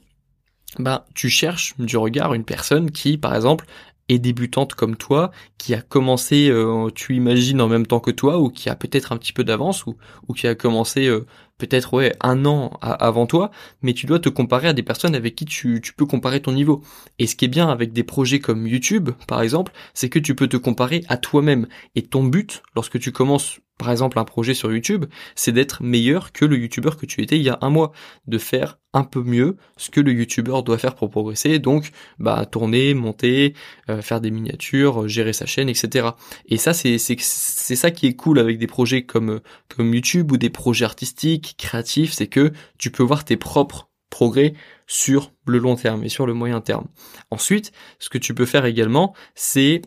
ben, 0.79 1.03
tu 1.13 1.29
cherches 1.29 1.75
du 1.77 1.97
regard 1.97 2.33
une 2.33 2.45
personne 2.45 2.91
qui, 2.91 3.17
par 3.17 3.35
exemple, 3.35 3.65
est 4.09 4.19
débutante 4.19 4.73
comme 4.73 4.97
toi, 4.97 5.31
qui 5.57 5.73
a 5.73 5.81
commencé, 5.81 6.49
euh, 6.49 6.89
tu 6.93 7.15
imagines 7.15 7.61
en 7.61 7.67
même 7.67 7.87
temps 7.87 7.99
que 7.99 8.11
toi, 8.11 8.39
ou 8.39 8.49
qui 8.49 8.69
a 8.69 8.75
peut-être 8.75 9.11
un 9.11 9.17
petit 9.17 9.33
peu 9.33 9.43
d'avance, 9.43 9.85
ou, 9.85 9.95
ou 10.27 10.33
qui 10.33 10.47
a 10.47 10.55
commencé 10.55 11.07
euh, 11.07 11.25
peut-être 11.57 11.93
ouais 11.93 12.13
un 12.19 12.45
an 12.45 12.77
avant 12.81 13.27
toi, 13.27 13.51
mais 13.81 13.93
tu 13.93 14.05
dois 14.05 14.19
te 14.19 14.29
comparer 14.29 14.67
à 14.67 14.73
des 14.73 14.83
personnes 14.83 15.15
avec 15.15 15.35
qui 15.35 15.45
tu, 15.45 15.79
tu 15.81 15.93
peux 15.93 16.05
comparer 16.05 16.41
ton 16.41 16.51
niveau. 16.51 16.81
Et 17.19 17.27
ce 17.27 17.35
qui 17.35 17.45
est 17.45 17.49
bien 17.49 17.69
avec 17.69 17.93
des 17.93 18.03
projets 18.03 18.39
comme 18.39 18.67
YouTube, 18.67 19.11
par 19.27 19.41
exemple, 19.41 19.71
c'est 19.93 20.09
que 20.09 20.19
tu 20.19 20.35
peux 20.35 20.47
te 20.47 20.57
comparer 20.57 21.05
à 21.07 21.17
toi-même. 21.17 21.67
Et 21.95 22.01
ton 22.01 22.23
but, 22.23 22.63
lorsque 22.75 22.99
tu 22.99 23.11
commences 23.11 23.59
par 23.77 23.91
exemple 23.91 24.19
un 24.19 24.23
projet 24.23 24.53
sur 24.53 24.71
YouTube, 24.71 25.05
c'est 25.35 25.51
d'être 25.51 25.83
meilleur 25.83 26.31
que 26.31 26.45
le 26.45 26.57
youtubeur 26.57 26.97
que 26.97 27.05
tu 27.05 27.21
étais 27.21 27.37
il 27.37 27.43
y 27.43 27.49
a 27.49 27.57
un 27.61 27.69
mois, 27.69 27.91
de 28.27 28.37
faire 28.37 28.79
un 28.93 29.03
peu 29.03 29.23
mieux 29.23 29.57
ce 29.77 29.89
que 29.89 29.99
le 29.99 30.13
youtubeur 30.13 30.63
doit 30.63 30.77
faire 30.77 30.95
pour 30.95 31.09
progresser, 31.09 31.59
donc 31.59 31.91
bah 32.19 32.45
tourner, 32.45 32.93
monter, 32.93 33.55
euh, 33.89 34.01
faire 34.01 34.21
des 34.21 34.31
miniatures, 34.31 35.07
gérer 35.07 35.33
sa 35.33 35.45
chaîne, 35.45 35.69
etc. 35.69 36.09
Et 36.47 36.57
ça 36.57 36.73
c'est 36.73 36.97
c'est 36.97 37.17
c'est 37.19 37.75
ça 37.75 37.91
qui 37.91 38.07
est 38.07 38.15
cool 38.15 38.39
avec 38.39 38.57
des 38.59 38.67
projets 38.67 39.03
comme 39.03 39.41
comme 39.69 39.93
YouTube 39.93 40.31
ou 40.31 40.37
des 40.37 40.49
projets 40.49 40.85
artistiques, 40.85 41.55
créatifs, 41.57 42.13
c'est 42.13 42.27
que 42.27 42.51
tu 42.77 42.91
peux 42.91 43.03
voir 43.03 43.25
tes 43.25 43.37
propres 43.37 43.89
progrès 44.13 44.53
sur 44.85 45.31
le 45.47 45.57
long 45.57 45.75
terme 45.75 46.03
et 46.03 46.09
sur 46.09 46.27
le 46.27 46.35
moyen 46.35 46.61
terme. 46.61 46.85
Ensuite, 47.31 47.71
ce 47.97 48.09
que 48.09 48.19
tu 48.19 48.35
peux 48.35 48.45
faire 48.45 48.65
également, 48.65 49.15
c'est 49.33 49.81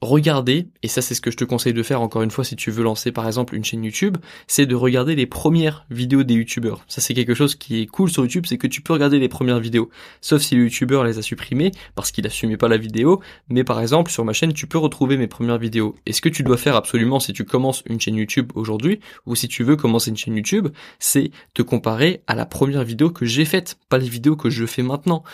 regarder, 0.00 0.68
et 0.82 0.88
ça 0.88 1.02
c'est 1.02 1.14
ce 1.14 1.20
que 1.20 1.30
je 1.30 1.36
te 1.36 1.44
conseille 1.44 1.74
de 1.74 1.82
faire 1.82 2.00
encore 2.00 2.22
une 2.22 2.30
fois 2.30 2.42
si 2.42 2.56
tu 2.56 2.70
veux 2.70 2.82
lancer 2.82 3.12
par 3.12 3.26
exemple 3.26 3.54
une 3.54 3.64
chaîne 3.64 3.84
YouTube, 3.84 4.16
c'est 4.46 4.64
de 4.64 4.74
regarder 4.74 5.14
les 5.14 5.26
premières 5.26 5.84
vidéos 5.90 6.22
des 6.22 6.34
youtubeurs. 6.34 6.84
Ça 6.88 7.00
c'est 7.00 7.12
quelque 7.12 7.34
chose 7.34 7.54
qui 7.54 7.82
est 7.82 7.86
cool 7.86 8.10
sur 8.10 8.22
YouTube, 8.22 8.46
c'est 8.46 8.56
que 8.56 8.66
tu 8.66 8.80
peux 8.80 8.94
regarder 8.94 9.18
les 9.18 9.28
premières 9.28 9.60
vidéos, 9.60 9.90
sauf 10.20 10.40
si 10.40 10.54
le 10.54 10.64
youtubeur 10.64 11.04
les 11.04 11.18
a 11.18 11.22
supprimées 11.22 11.70
parce 11.94 12.12
qu'il 12.12 12.26
assumait 12.26 12.56
pas 12.56 12.68
la 12.68 12.78
vidéo, 12.78 13.20
mais 13.48 13.62
par 13.62 13.80
exemple 13.80 14.10
sur 14.10 14.24
ma 14.24 14.32
chaîne 14.32 14.54
tu 14.54 14.66
peux 14.66 14.78
retrouver 14.78 15.18
mes 15.18 15.26
premières 15.26 15.58
vidéos. 15.58 15.94
Et 16.06 16.12
ce 16.12 16.22
que 16.22 16.30
tu 16.30 16.42
dois 16.42 16.56
faire 16.56 16.76
absolument 16.76 17.20
si 17.20 17.32
tu 17.32 17.44
commences 17.44 17.82
une 17.86 18.00
chaîne 18.00 18.16
YouTube 18.16 18.52
aujourd'hui, 18.54 19.00
ou 19.26 19.34
si 19.34 19.48
tu 19.48 19.64
veux 19.64 19.76
commencer 19.76 20.10
une 20.10 20.16
chaîne 20.16 20.36
YouTube, 20.36 20.68
c'est 20.98 21.30
te 21.52 21.62
comparer 21.62 22.22
à 22.26 22.34
la 22.34 22.46
première 22.46 22.84
vidéo 22.84 23.10
que 23.10 23.26
j'ai 23.26 23.44
faite, 23.44 23.76
pas 23.88 23.98
les 23.98 24.08
vidéos 24.08 24.36
que 24.36 24.48
je 24.48 24.64
fais 24.64 24.82
maintenant, 24.82 25.24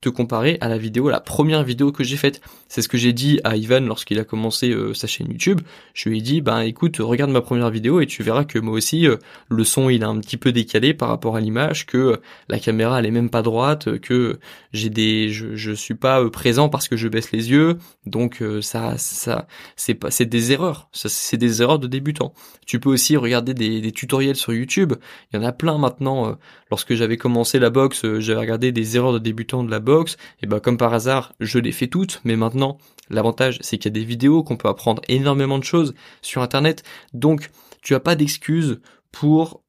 te 0.00 0.08
comparer 0.08 0.58
à 0.60 0.68
la 0.68 0.78
vidéo, 0.78 1.08
la 1.08 1.20
première 1.20 1.62
vidéo 1.62 1.92
que 1.92 2.04
j'ai 2.04 2.16
faite. 2.16 2.40
C'est 2.68 2.82
ce 2.82 2.88
que 2.88 2.98
j'ai 2.98 3.12
dit 3.12 3.40
à 3.44 3.56
Ivan 3.56 3.80
lorsqu'il 3.80 4.13
a 4.18 4.24
commencé 4.24 4.70
euh, 4.70 4.94
sa 4.94 5.06
chaîne 5.06 5.28
YouTube, 5.28 5.60
je 5.94 6.08
lui 6.08 6.18
ai 6.18 6.20
dit 6.20 6.40
ben 6.40 6.60
écoute 6.60 6.96
regarde 6.98 7.30
ma 7.30 7.40
première 7.40 7.70
vidéo 7.70 8.00
et 8.00 8.06
tu 8.06 8.22
verras 8.22 8.44
que 8.44 8.58
moi 8.58 8.74
aussi 8.74 9.06
euh, 9.06 9.16
le 9.48 9.64
son 9.64 9.88
il 9.88 10.02
est 10.02 10.06
un 10.06 10.18
petit 10.20 10.36
peu 10.36 10.52
décalé 10.52 10.94
par 10.94 11.08
rapport 11.08 11.36
à 11.36 11.40
l'image, 11.40 11.86
que 11.86 11.98
euh, 11.98 12.16
la 12.48 12.58
caméra 12.58 12.98
elle 12.98 13.06
est 13.06 13.10
même 13.10 13.30
pas 13.30 13.42
droite, 13.42 13.98
que 13.98 14.38
j'ai 14.72 14.90
des 14.90 15.30
je, 15.30 15.56
je 15.56 15.72
suis 15.72 15.94
pas 15.94 16.28
présent 16.30 16.68
parce 16.68 16.88
que 16.88 16.96
je 16.96 17.08
baisse 17.08 17.32
les 17.32 17.50
yeux, 17.50 17.78
donc 18.06 18.42
ça 18.60 18.94
ça 18.98 19.46
c'est 19.76 19.94
pas 19.94 20.10
c'est 20.10 20.26
des 20.26 20.52
erreurs, 20.52 20.88
c'est 20.92 21.36
des 21.36 21.62
erreurs 21.62 21.78
de 21.78 21.86
débutants. 21.86 22.34
Tu 22.66 22.80
peux 22.80 22.90
aussi 22.90 23.16
regarder 23.16 23.54
des, 23.54 23.80
des 23.80 23.92
tutoriels 23.92 24.36
sur 24.36 24.52
YouTube, 24.52 24.94
il 25.32 25.36
y 25.36 25.42
en 25.42 25.46
a 25.46 25.52
plein 25.52 25.78
maintenant. 25.78 26.36
lorsque 26.70 26.94
j'avais 26.94 27.16
commencé 27.16 27.58
la 27.58 27.70
boxe, 27.70 28.04
j'avais 28.18 28.40
regardé 28.40 28.72
des 28.72 28.96
erreurs 28.96 29.12
de 29.12 29.18
débutants 29.18 29.64
de 29.64 29.70
la 29.70 29.80
boxe, 29.80 30.16
et 30.42 30.46
ben 30.46 30.60
comme 30.60 30.76
par 30.76 30.92
hasard 30.94 31.32
je 31.40 31.58
les 31.58 31.72
fais 31.72 31.88
toutes, 31.88 32.20
mais 32.24 32.36
maintenant 32.36 32.78
L'avantage, 33.10 33.58
c'est 33.60 33.76
qu'il 33.76 33.90
y 33.90 33.92
a 33.92 34.00
des 34.00 34.03
vidéos, 34.04 34.42
qu'on 34.42 34.56
peut 34.56 34.68
apprendre 34.68 35.02
énormément 35.08 35.58
de 35.58 35.64
choses 35.64 35.94
sur 36.22 36.42
Internet. 36.42 36.82
Donc, 37.12 37.50
tu 37.82 37.94
as 37.94 38.00
pas 38.00 38.16
d'excuses 38.16 38.80
pour 39.12 39.62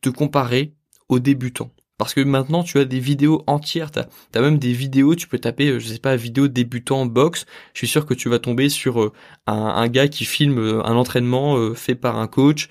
te 0.00 0.08
comparer 0.08 0.74
aux 1.08 1.18
débutants. 1.18 1.70
Parce 2.00 2.14
que 2.14 2.22
maintenant, 2.22 2.62
tu 2.62 2.78
as 2.78 2.86
des 2.86 2.98
vidéos 2.98 3.44
entières. 3.46 3.90
T'as 3.90 4.06
as 4.34 4.40
même 4.40 4.58
des 4.58 4.72
vidéos, 4.72 5.14
tu 5.14 5.28
peux 5.28 5.38
taper, 5.38 5.68
euh, 5.68 5.78
je 5.78 5.86
sais 5.86 5.98
pas, 5.98 6.16
vidéo 6.16 6.48
débutant 6.48 7.04
box. 7.04 7.44
Je 7.74 7.78
suis 7.80 7.88
sûr 7.88 8.06
que 8.06 8.14
tu 8.14 8.30
vas 8.30 8.38
tomber 8.38 8.70
sur 8.70 9.02
euh, 9.02 9.12
un, 9.46 9.86
gars 9.88 10.08
qui 10.08 10.24
filme 10.24 10.58
euh, 10.58 10.82
un 10.86 10.96
entraînement 10.96 11.74
fait 11.74 11.94
par 11.94 12.18
un 12.18 12.26
coach 12.26 12.70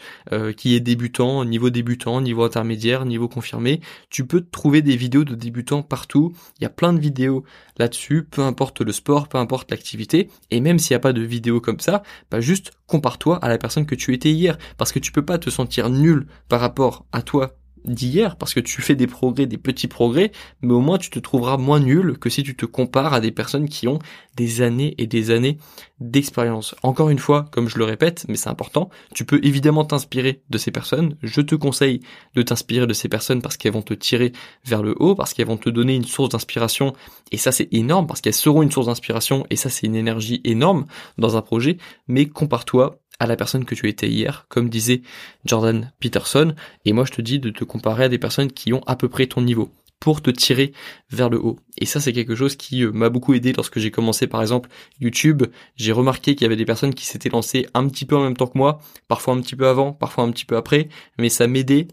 qui 0.58 0.74
est 0.74 0.80
débutant, 0.80 1.46
niveau 1.46 1.70
débutant, 1.70 2.22
niveau 2.22 2.44
intermédiaire, 2.44 3.06
niveau 3.06 3.28
confirmé. 3.28 3.82
Tu 4.10 4.26
peux 4.26 4.42
trouver 4.42 4.82
des 4.82 4.96
vidéos 4.96 5.24
de 5.24 5.36
débutants 5.36 5.84
partout. 5.84 6.34
Il 6.60 6.64
y 6.64 6.66
a 6.66 6.72
plein 6.72 6.92
de 6.92 7.00
vidéos 7.00 7.44
là-dessus, 7.78 8.24
peu 8.24 8.42
importe 8.42 8.82
le 8.82 8.92
sport, 8.92 9.28
peu 9.28 9.38
importe 9.38 9.70
l'activité. 9.70 10.32
Et 10.50 10.60
même 10.60 10.80
s'il 10.80 10.96
n'y 10.96 10.98
a 10.98 11.02
pas 11.02 11.14
de 11.14 11.22
vidéo 11.22 11.62
comme 11.62 11.80
ça, 11.80 12.02
bah 12.32 12.42
juste 12.42 12.72
compare-toi 12.88 13.38
à 13.44 13.50
la 13.50 13.60
personne 13.60 13.86
que 13.86 13.96
tu 13.96 14.12
étais 14.16 14.32
hier. 14.32 14.58
Parce 14.78 14.92
que 14.92 14.98
tu 14.98 15.12
peux 15.12 15.26
pas 15.26 15.38
te 15.38 15.52
sentir 15.52 15.92
nul 15.92 16.26
par 16.48 16.62
rapport 16.62 17.06
à 17.12 17.22
toi 17.22 17.60
d'hier 17.90 18.36
parce 18.38 18.54
que 18.54 18.60
tu 18.60 18.82
fais 18.82 18.96
des 18.96 19.08
progrès, 19.08 19.46
des 19.46 19.58
petits 19.58 19.88
progrès, 19.88 20.32
mais 20.62 20.74
au 20.74 20.80
moins 20.80 20.98
tu 20.98 21.10
te 21.10 21.20
trouveras 21.20 21.58
moins 21.58 21.80
nul 21.80 22.18
que 22.18 22.30
si 22.30 22.44
tu 22.44 22.56
te 22.56 22.66
compares 22.66 23.14
à 23.14 23.20
des 23.20 23.32
personnes 23.32 23.68
qui 23.68 23.88
ont 23.88 24.00
des 24.36 24.62
années 24.62 24.96
et 24.98 25.08
des 25.08 25.32
années 25.32 25.58
d'expérience. 26.00 26.76
Encore 26.82 27.10
une 27.10 27.20
fois, 27.20 27.46
comme 27.52 27.68
je 27.68 27.78
le 27.78 27.84
répète, 27.84 28.26
mais 28.30 28.38
c'est 28.38 28.50
important, 28.50 28.90
tu 29.14 29.26
peux 29.26 29.40
évidemment 29.44 29.84
t'inspirer 29.84 30.42
de 30.50 30.58
ces 30.58 30.72
personnes. 30.72 31.18
Je 31.24 31.42
te 31.42 31.56
conseille 31.56 32.00
de 32.36 32.42
t'inspirer 32.42 32.88
de 32.88 32.94
ces 32.94 33.10
personnes 33.10 33.42
parce 33.42 33.58
qu'elles 33.58 33.74
vont 33.74 33.82
te 33.82 33.94
tirer 33.94 34.32
vers 34.66 34.82
le 34.82 34.96
haut, 35.00 35.16
parce 35.16 35.34
qu'elles 35.34 35.48
vont 35.48 35.58
te 35.58 35.70
donner 35.70 35.96
une 35.96 36.06
source 36.06 36.30
d'inspiration 36.30 36.94
et 37.32 37.38
ça 37.38 37.52
c'est 37.52 37.68
énorme 37.74 38.08
parce 38.08 38.22
qu'elles 38.22 38.34
seront 38.34 38.62
une 38.62 38.72
source 38.72 38.88
d'inspiration 38.88 39.46
et 39.50 39.56
ça 39.56 39.70
c'est 39.70 39.88
une 39.88 39.96
énergie 39.96 40.42
énorme 40.44 40.86
dans 41.18 41.36
un 41.36 41.42
projet, 41.42 41.78
mais 42.08 42.28
compare-toi 42.28 43.00
à 43.20 43.28
la 43.28 43.36
personne 43.36 43.66
que 43.66 43.76
tu 43.76 43.88
étais 43.90 44.08
hier, 44.08 44.46
comme 44.50 44.70
disait 44.70 45.02
Jordan 45.46 45.92
Peterson. 46.00 46.56
Et 46.86 46.94
moi, 46.94 47.06
je 47.06 47.12
te 47.12 47.22
dis 47.22 47.40
de 47.40 47.50
te 47.50 47.64
comparer 47.64 48.06
à 48.06 48.10
des 48.10 48.18
personnes 48.18 48.52
qui 48.52 48.74
ont 48.74 48.82
à 48.88 48.96
peu 48.96 49.10
près 49.10 49.28
ton 49.28 49.42
niveau 49.42 49.72
pour 50.00 50.22
te 50.22 50.30
tirer 50.30 50.72
vers 51.12 51.30
le 51.30 51.40
haut. 51.40 51.60
Et 51.78 51.86
ça, 51.86 52.00
c'est 52.00 52.14
quelque 52.14 52.36
chose 52.36 52.56
qui 52.56 52.84
euh, 52.84 52.92
m'a 52.92 53.10
beaucoup 53.10 53.34
aidé 53.34 53.54
lorsque 53.54 53.80
j'ai 53.80 53.92
commencé, 53.92 54.28
par 54.28 54.42
exemple, 54.42 54.70
YouTube. 55.00 55.44
J'ai 55.76 55.92
remarqué 55.92 56.36
qu'il 56.36 56.44
y 56.44 56.46
avait 56.46 56.56
des 56.56 56.66
personnes 56.66 56.94
qui 56.94 57.06
s'étaient 57.06 57.30
lancées 57.30 57.68
un 57.74 57.88
petit 57.88 58.06
peu 58.06 58.16
en 58.16 58.24
même 58.24 58.38
temps 58.38 58.48
que 58.48 58.58
moi, 58.58 58.80
parfois 59.08 59.34
un 59.34 59.42
petit 59.42 59.56
peu 59.56 59.68
avant, 59.68 59.92
parfois 59.92 60.24
un 60.24 60.32
petit 60.32 60.46
peu 60.46 60.56
après, 60.56 60.88
mais 61.18 61.30
ça 61.30 61.48
m'aidait 61.48 61.88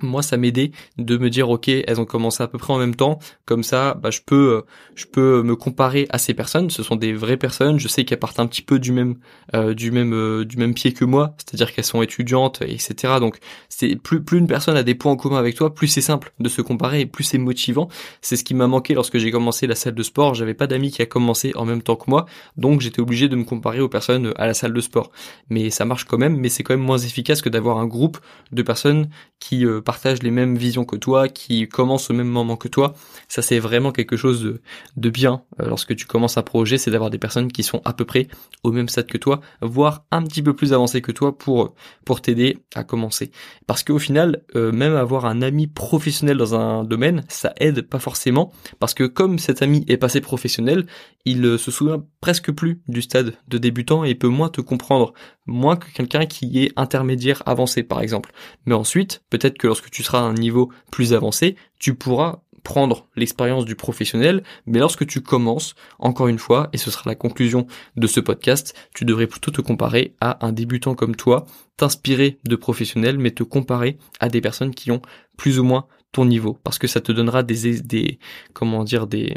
moi 0.00 0.22
ça 0.22 0.36
m'aidait 0.36 0.72
de 0.98 1.16
me 1.16 1.30
dire 1.30 1.48
ok 1.50 1.68
elles 1.68 2.00
ont 2.00 2.04
commencé 2.04 2.42
à 2.42 2.48
peu 2.48 2.58
près 2.58 2.72
en 2.72 2.78
même 2.78 2.94
temps. 2.94 3.18
Comme 3.44 3.62
ça 3.62 3.94
bah, 3.94 4.10
je 4.10 4.20
peux 4.24 4.54
euh, 4.54 4.62
je 4.94 5.06
peux 5.06 5.42
me 5.42 5.56
comparer 5.56 6.06
à 6.10 6.18
ces 6.18 6.34
personnes. 6.34 6.70
Ce 6.70 6.82
sont 6.82 6.96
des 6.96 7.12
vraies 7.12 7.36
personnes. 7.36 7.78
Je 7.78 7.88
sais 7.88 8.04
qu'elles 8.04 8.18
partent 8.18 8.40
un 8.40 8.46
petit 8.46 8.62
peu 8.62 8.78
du 8.78 8.92
même 8.92 9.16
euh, 9.54 9.74
du 9.74 9.90
même 9.90 10.12
euh, 10.12 10.44
du 10.44 10.56
même 10.56 10.74
pied 10.74 10.92
que 10.92 11.04
moi. 11.04 11.34
C'est-à-dire 11.38 11.72
qu'elles 11.72 11.84
sont 11.84 12.02
étudiantes 12.02 12.62
etc 12.62 13.14
donc 13.20 13.38
c'est 13.68 13.96
plus 13.96 14.22
plus 14.22 14.38
une 14.38 14.46
personne 14.46 14.76
a 14.76 14.82
des 14.82 14.94
points 14.94 15.12
en 15.12 15.16
commun 15.16 15.38
avec 15.38 15.54
toi 15.54 15.74
plus 15.74 15.88
c'est 15.88 16.00
simple 16.00 16.32
de 16.40 16.48
se 16.48 16.62
comparer 16.62 17.00
et 17.00 17.06
plus 17.06 17.24
c'est 17.24 17.38
motivant. 17.38 17.88
C'est 18.20 18.36
ce 18.36 18.44
qui 18.44 18.54
m'a 18.54 18.66
manqué 18.66 18.94
lorsque 18.94 19.18
j'ai 19.18 19.30
commencé 19.30 19.66
la 19.66 19.74
salle 19.74 19.94
de 19.94 20.02
sport. 20.02 20.34
J'avais 20.34 20.54
pas 20.54 20.66
d'amis 20.66 20.90
qui 20.90 21.02
a 21.02 21.06
commencé 21.06 21.52
en 21.54 21.64
même 21.64 21.82
temps 21.82 21.96
que 21.96 22.08
moi. 22.08 22.26
Donc 22.56 22.80
j'étais 22.80 23.00
obligé 23.00 23.28
de 23.28 23.36
me 23.36 23.44
comparer 23.44 23.80
aux 23.80 23.88
personnes 23.88 24.32
à 24.36 24.46
la 24.46 24.54
salle 24.54 24.72
de 24.72 24.80
sport. 24.80 25.10
Mais 25.48 25.70
ça 25.70 25.84
marche 25.84 26.04
quand 26.04 26.18
même. 26.18 26.36
Mais 26.36 26.48
c'est 26.48 26.62
quand 26.62 26.74
même 26.74 26.84
moins 26.84 26.98
efficace 26.98 27.42
que 27.42 27.48
d'avoir 27.48 27.78
un 27.78 27.86
groupe 27.86 28.18
de 28.52 28.62
personnes 28.62 29.08
qui 29.38 29.64
partagent 29.84 30.22
les 30.22 30.30
mêmes 30.30 30.56
visions 30.56 30.84
que 30.84 30.96
toi, 30.96 31.28
qui 31.28 31.68
commencent 31.68 32.10
au 32.10 32.14
même 32.14 32.28
moment 32.28 32.56
que 32.56 32.68
toi. 32.68 32.94
Ça, 33.28 33.42
c'est 33.42 33.58
vraiment 33.58 33.92
quelque 33.92 34.16
chose 34.16 34.58
de, 34.96 35.10
bien 35.10 35.42
euh, 35.60 35.66
lorsque 35.66 35.94
tu 35.94 36.06
commences 36.06 36.36
un 36.36 36.42
projet, 36.42 36.78
c'est 36.78 36.90
d'avoir 36.90 37.10
des 37.10 37.18
personnes 37.18 37.52
qui 37.52 37.62
sont 37.62 37.80
à 37.84 37.92
peu 37.92 38.04
près 38.04 38.26
au 38.62 38.72
même 38.72 38.88
stade 38.88 39.06
que 39.06 39.18
toi, 39.18 39.40
voire 39.60 40.04
un 40.10 40.22
petit 40.22 40.42
peu 40.42 40.54
plus 40.54 40.72
avancées 40.72 41.02
que 41.02 41.12
toi 41.12 41.36
pour 41.36 41.74
pour 42.04 42.20
t'aider 42.20 42.58
à 42.74 42.84
commencer. 42.84 43.30
Parce 43.66 43.82
qu'au 43.82 43.98
final, 43.98 44.42
euh, 44.56 44.72
même 44.72 44.94
avoir 44.94 45.26
un 45.26 45.42
ami 45.42 45.66
professionnel 45.66 46.36
dans 46.36 46.54
un 46.54 46.84
domaine, 46.84 47.24
ça 47.28 47.52
aide 47.58 47.82
pas 47.82 47.98
forcément, 47.98 48.52
parce 48.78 48.94
que 48.94 49.04
comme 49.04 49.38
cet 49.38 49.62
ami 49.62 49.84
est 49.88 49.96
passé 49.96 50.20
professionnel, 50.20 50.86
il 51.24 51.44
euh, 51.44 51.58
se 51.58 51.70
souvient 51.70 52.04
presque 52.20 52.52
plus 52.52 52.80
du 52.88 53.02
stade 53.02 53.34
de 53.48 53.58
débutant 53.58 54.04
et 54.04 54.14
peut 54.14 54.28
moins 54.28 54.48
te 54.48 54.60
comprendre, 54.60 55.12
moins 55.46 55.76
que 55.76 55.90
quelqu'un 55.92 56.26
qui 56.26 56.62
est 56.62 56.72
intermédiaire 56.76 57.42
avancé 57.46 57.82
par 57.82 58.00
exemple. 58.00 58.32
Mais 58.66 58.74
ensuite, 58.74 59.22
peut-être 59.30 59.58
que 59.58 59.63
lorsque 59.66 59.90
tu 59.90 60.02
seras 60.02 60.20
à 60.20 60.22
un 60.22 60.34
niveau 60.34 60.70
plus 60.90 61.12
avancé, 61.12 61.56
tu 61.78 61.94
pourras 61.94 62.40
prendre 62.64 63.06
l'expérience 63.14 63.66
du 63.66 63.76
professionnel, 63.76 64.42
mais 64.66 64.80
lorsque 64.80 65.06
tu 65.06 65.20
commences, 65.20 65.74
encore 65.98 66.28
une 66.28 66.38
fois, 66.38 66.70
et 66.72 66.78
ce 66.78 66.90
sera 66.90 67.02
la 67.06 67.14
conclusion 67.14 67.66
de 67.96 68.06
ce 68.06 68.20
podcast, 68.20 68.74
tu 68.94 69.04
devrais 69.04 69.26
plutôt 69.26 69.50
te 69.50 69.60
comparer 69.60 70.16
à 70.20 70.44
un 70.44 70.50
débutant 70.50 70.94
comme 70.94 71.14
toi, 71.14 71.44
t'inspirer 71.76 72.40
de 72.44 72.56
professionnels, 72.56 73.18
mais 73.18 73.30
te 73.30 73.42
comparer 73.42 73.98
à 74.18 74.28
des 74.28 74.40
personnes 74.40 74.74
qui 74.74 74.90
ont 74.90 75.02
plus 75.36 75.60
ou 75.60 75.64
moins 75.64 75.86
ton 76.10 76.24
niveau, 76.24 76.58
parce 76.64 76.78
que 76.78 76.86
ça 76.86 77.00
te 77.00 77.12
donnera 77.12 77.42
des, 77.42 77.80
des 77.80 78.18
comment 78.54 78.82
dire, 78.82 79.06
des, 79.06 79.34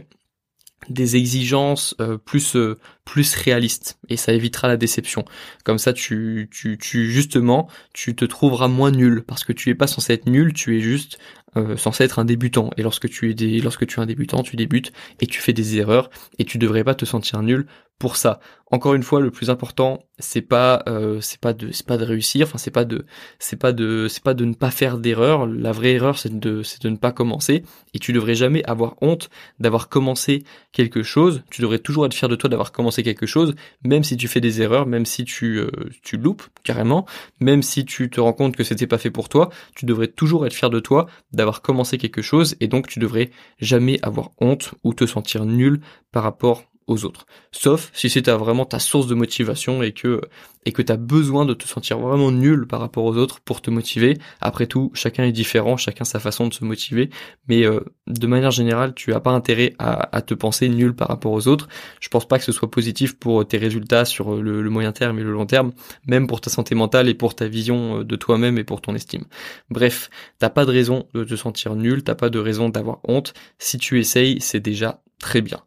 des 0.89 1.15
exigences 1.15 1.95
euh, 1.99 2.17
plus 2.17 2.55
euh, 2.55 2.77
plus 3.05 3.35
réalistes 3.35 3.99
et 4.09 4.17
ça 4.17 4.33
évitera 4.33 4.67
la 4.67 4.77
déception. 4.77 5.25
Comme 5.63 5.77
ça 5.77 5.93
tu 5.93 6.49
tu 6.51 6.77
tu 6.77 7.11
justement, 7.11 7.67
tu 7.93 8.15
te 8.15 8.25
trouveras 8.25 8.67
moins 8.67 8.91
nul 8.91 9.23
parce 9.25 9.43
que 9.43 9.53
tu 9.53 9.69
es 9.69 9.75
pas 9.75 9.87
censé 9.87 10.13
être 10.13 10.27
nul, 10.27 10.53
tu 10.53 10.77
es 10.77 10.81
juste 10.81 11.17
euh, 11.55 11.77
censé 11.77 12.03
être 12.03 12.19
un 12.19 12.25
débutant 12.25 12.69
et 12.77 12.83
lorsque 12.83 13.09
tu 13.09 13.29
es 13.29 13.33
des, 13.33 13.59
lorsque 13.61 13.87
tu 13.87 13.99
es 13.99 14.03
un 14.03 14.05
débutant, 14.05 14.43
tu 14.43 14.55
débutes 14.55 14.91
et 15.21 15.27
tu 15.27 15.41
fais 15.41 15.53
des 15.53 15.77
erreurs 15.77 16.09
et 16.37 16.45
tu 16.45 16.57
devrais 16.57 16.83
pas 16.83 16.95
te 16.95 17.05
sentir 17.05 17.41
nul 17.41 17.67
pour 17.99 18.15
ça. 18.15 18.39
Encore 18.69 18.95
une 18.95 19.03
fois, 19.03 19.21
le 19.21 19.31
plus 19.31 19.49
important, 19.49 20.03
c'est 20.19 20.41
pas 20.41 20.83
euh, 20.87 21.21
c'est 21.21 21.39
pas 21.39 21.53
de 21.53 21.71
c'est 21.71 21.85
pas 21.85 21.97
de 21.97 22.03
réussir, 22.03 22.47
enfin 22.47 22.57
c'est 22.57 22.71
pas 22.71 22.83
de 22.83 23.05
c'est 23.39 23.55
pas 23.55 23.71
de 23.71 24.07
c'est 24.09 24.23
pas 24.23 24.33
de 24.33 24.43
ne 24.43 24.53
pas 24.53 24.71
faire 24.71 24.97
d'erreur. 24.97 25.45
La 25.45 25.71
vraie 25.71 25.93
erreur, 25.93 26.17
c'est 26.17 26.37
de 26.37 26.63
c'est 26.63 26.81
de 26.81 26.89
ne 26.89 26.97
pas 26.97 27.13
commencer 27.13 27.63
et 27.93 27.99
tu 27.99 28.11
devrais 28.11 28.35
jamais 28.35 28.63
avoir 28.65 28.95
honte 29.01 29.29
d'avoir 29.59 29.87
commencé 29.87 30.43
quelque 30.73 31.01
chose. 31.01 31.43
Tu 31.49 31.61
devrais 31.61 31.79
toujours 31.79 32.05
être 32.05 32.13
fier 32.13 32.27
de 32.27 32.35
toi 32.35 32.49
d'avoir 32.49 32.73
commencé 32.73 33.03
quelque 33.03 33.25
chose, 33.25 33.55
même 33.85 34.03
si 34.03 34.17
tu 34.17 34.27
fais 34.27 34.41
des 34.41 34.61
erreurs, 34.61 34.85
même 34.85 35.05
si 35.05 35.23
tu 35.23 35.59
euh, 35.59 35.69
tu 36.03 36.17
loupes 36.17 36.43
carrément, 36.63 37.05
même 37.39 37.61
si 37.61 37.85
tu 37.85 38.09
te 38.09 38.19
rends 38.19 38.33
compte 38.33 38.57
que 38.57 38.65
c'était 38.65 38.87
pas 38.87 38.97
fait 38.97 39.11
pour 39.11 39.29
toi, 39.29 39.49
tu 39.75 39.85
devrais 39.85 40.07
toujours 40.09 40.45
être 40.45 40.53
fier 40.53 40.69
de 40.69 40.81
toi 40.81 41.07
d'avoir 41.31 41.61
commencé 41.61 41.97
quelque 41.97 42.21
chose 42.21 42.57
et 42.59 42.67
donc 42.67 42.87
tu 42.87 42.99
devrais 42.99 43.29
jamais 43.59 43.97
avoir 44.01 44.31
honte 44.39 44.73
ou 44.83 44.93
te 44.93 45.05
sentir 45.05 45.45
nul 45.45 45.79
par 46.11 46.23
rapport 46.23 46.65
autres. 46.87 47.25
Sauf 47.51 47.91
si 47.93 48.09
c'est 48.09 48.29
vraiment 48.29 48.65
ta 48.65 48.79
source 48.79 49.07
de 49.07 49.15
motivation 49.15 49.83
et 49.83 49.91
que 49.91 50.21
et 50.67 50.73
que 50.73 50.81
tu 50.81 50.91
as 50.91 50.97
besoin 50.97 51.45
de 51.45 51.53
te 51.53 51.65
sentir 51.65 51.97
vraiment 51.97 52.29
nul 52.29 52.67
par 52.67 52.81
rapport 52.81 53.05
aux 53.05 53.15
autres 53.15 53.39
pour 53.39 53.61
te 53.61 53.71
motiver. 53.71 54.17
Après 54.41 54.67
tout, 54.67 54.91
chacun 54.93 55.23
est 55.23 55.31
différent, 55.31 55.77
chacun 55.77 56.03
sa 56.03 56.19
façon 56.19 56.47
de 56.47 56.53
se 56.53 56.65
motiver, 56.65 57.09
mais 57.47 57.65
euh, 57.65 57.79
de 58.07 58.27
manière 58.27 58.51
générale, 58.51 58.93
tu 58.93 59.13
as 59.13 59.21
pas 59.21 59.31
intérêt 59.31 59.75
à, 59.79 60.21
te 60.21 60.33
penser 60.33 60.67
nul 60.67 60.93
par 60.93 61.07
rapport 61.07 61.31
aux 61.31 61.47
autres. 61.47 61.69
Je 62.01 62.09
pense 62.09 62.27
pas 62.27 62.37
que 62.37 62.43
ce 62.43 62.51
soit 62.51 62.69
positif 62.69 63.17
pour 63.17 63.47
tes 63.47 63.57
résultats 63.57 64.03
sur 64.03 64.35
le, 64.35 64.61
le 64.61 64.69
moyen 64.69 64.91
terme 64.91 65.17
et 65.19 65.23
le 65.23 65.31
long 65.31 65.45
terme, 65.45 65.71
même 66.05 66.27
pour 66.27 66.41
ta 66.41 66.49
santé 66.49 66.75
mentale 66.75 67.07
et 67.07 67.13
pour 67.13 67.33
ta 67.33 67.47
vision 67.47 68.03
de 68.03 68.15
toi-même 68.17 68.57
et 68.57 68.65
pour 68.65 68.81
ton 68.81 68.93
estime. 68.93 69.23
Bref, 69.69 70.09
t'as 70.37 70.49
pas 70.49 70.65
de 70.65 70.71
raison 70.71 71.07
de 71.13 71.23
te 71.23 71.37
sentir 71.37 71.75
nul, 71.75 72.03
t'as 72.03 72.15
pas 72.15 72.29
de 72.29 72.39
raison 72.39 72.67
d'avoir 72.67 72.99
honte. 73.05 73.33
Si 73.57 73.77
tu 73.77 74.01
essayes, 74.01 74.41
c'est 74.41 74.59
déjà 74.59 75.01
très 75.19 75.41
bien. 75.41 75.61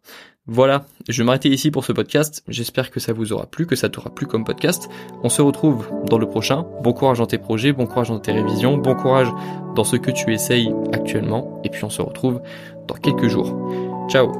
Voilà, 0.47 0.85
je 1.07 1.21
vais 1.21 1.25
m'arrêter 1.25 1.49
ici 1.49 1.69
pour 1.69 1.85
ce 1.85 1.93
podcast. 1.93 2.43
J'espère 2.47 2.89
que 2.89 2.99
ça 2.99 3.13
vous 3.13 3.31
aura 3.31 3.45
plu, 3.45 3.67
que 3.67 3.75
ça 3.75 3.89
t'aura 3.89 4.09
plu 4.09 4.25
comme 4.25 4.43
podcast. 4.43 4.89
On 5.23 5.29
se 5.29 5.41
retrouve 5.41 5.87
dans 6.09 6.17
le 6.17 6.27
prochain. 6.27 6.65
Bon 6.81 6.93
courage 6.93 7.19
dans 7.19 7.27
tes 7.27 7.37
projets, 7.37 7.73
bon 7.73 7.85
courage 7.85 8.09
dans 8.09 8.19
tes 8.19 8.31
révisions, 8.31 8.77
bon 8.77 8.95
courage 8.95 9.29
dans 9.75 9.83
ce 9.83 9.97
que 9.97 10.09
tu 10.09 10.33
essayes 10.33 10.73
actuellement. 10.93 11.61
Et 11.63 11.69
puis 11.69 11.83
on 11.83 11.91
se 11.91 12.01
retrouve 12.01 12.41
dans 12.87 12.95
quelques 12.95 13.27
jours. 13.27 13.55
Ciao 14.09 14.31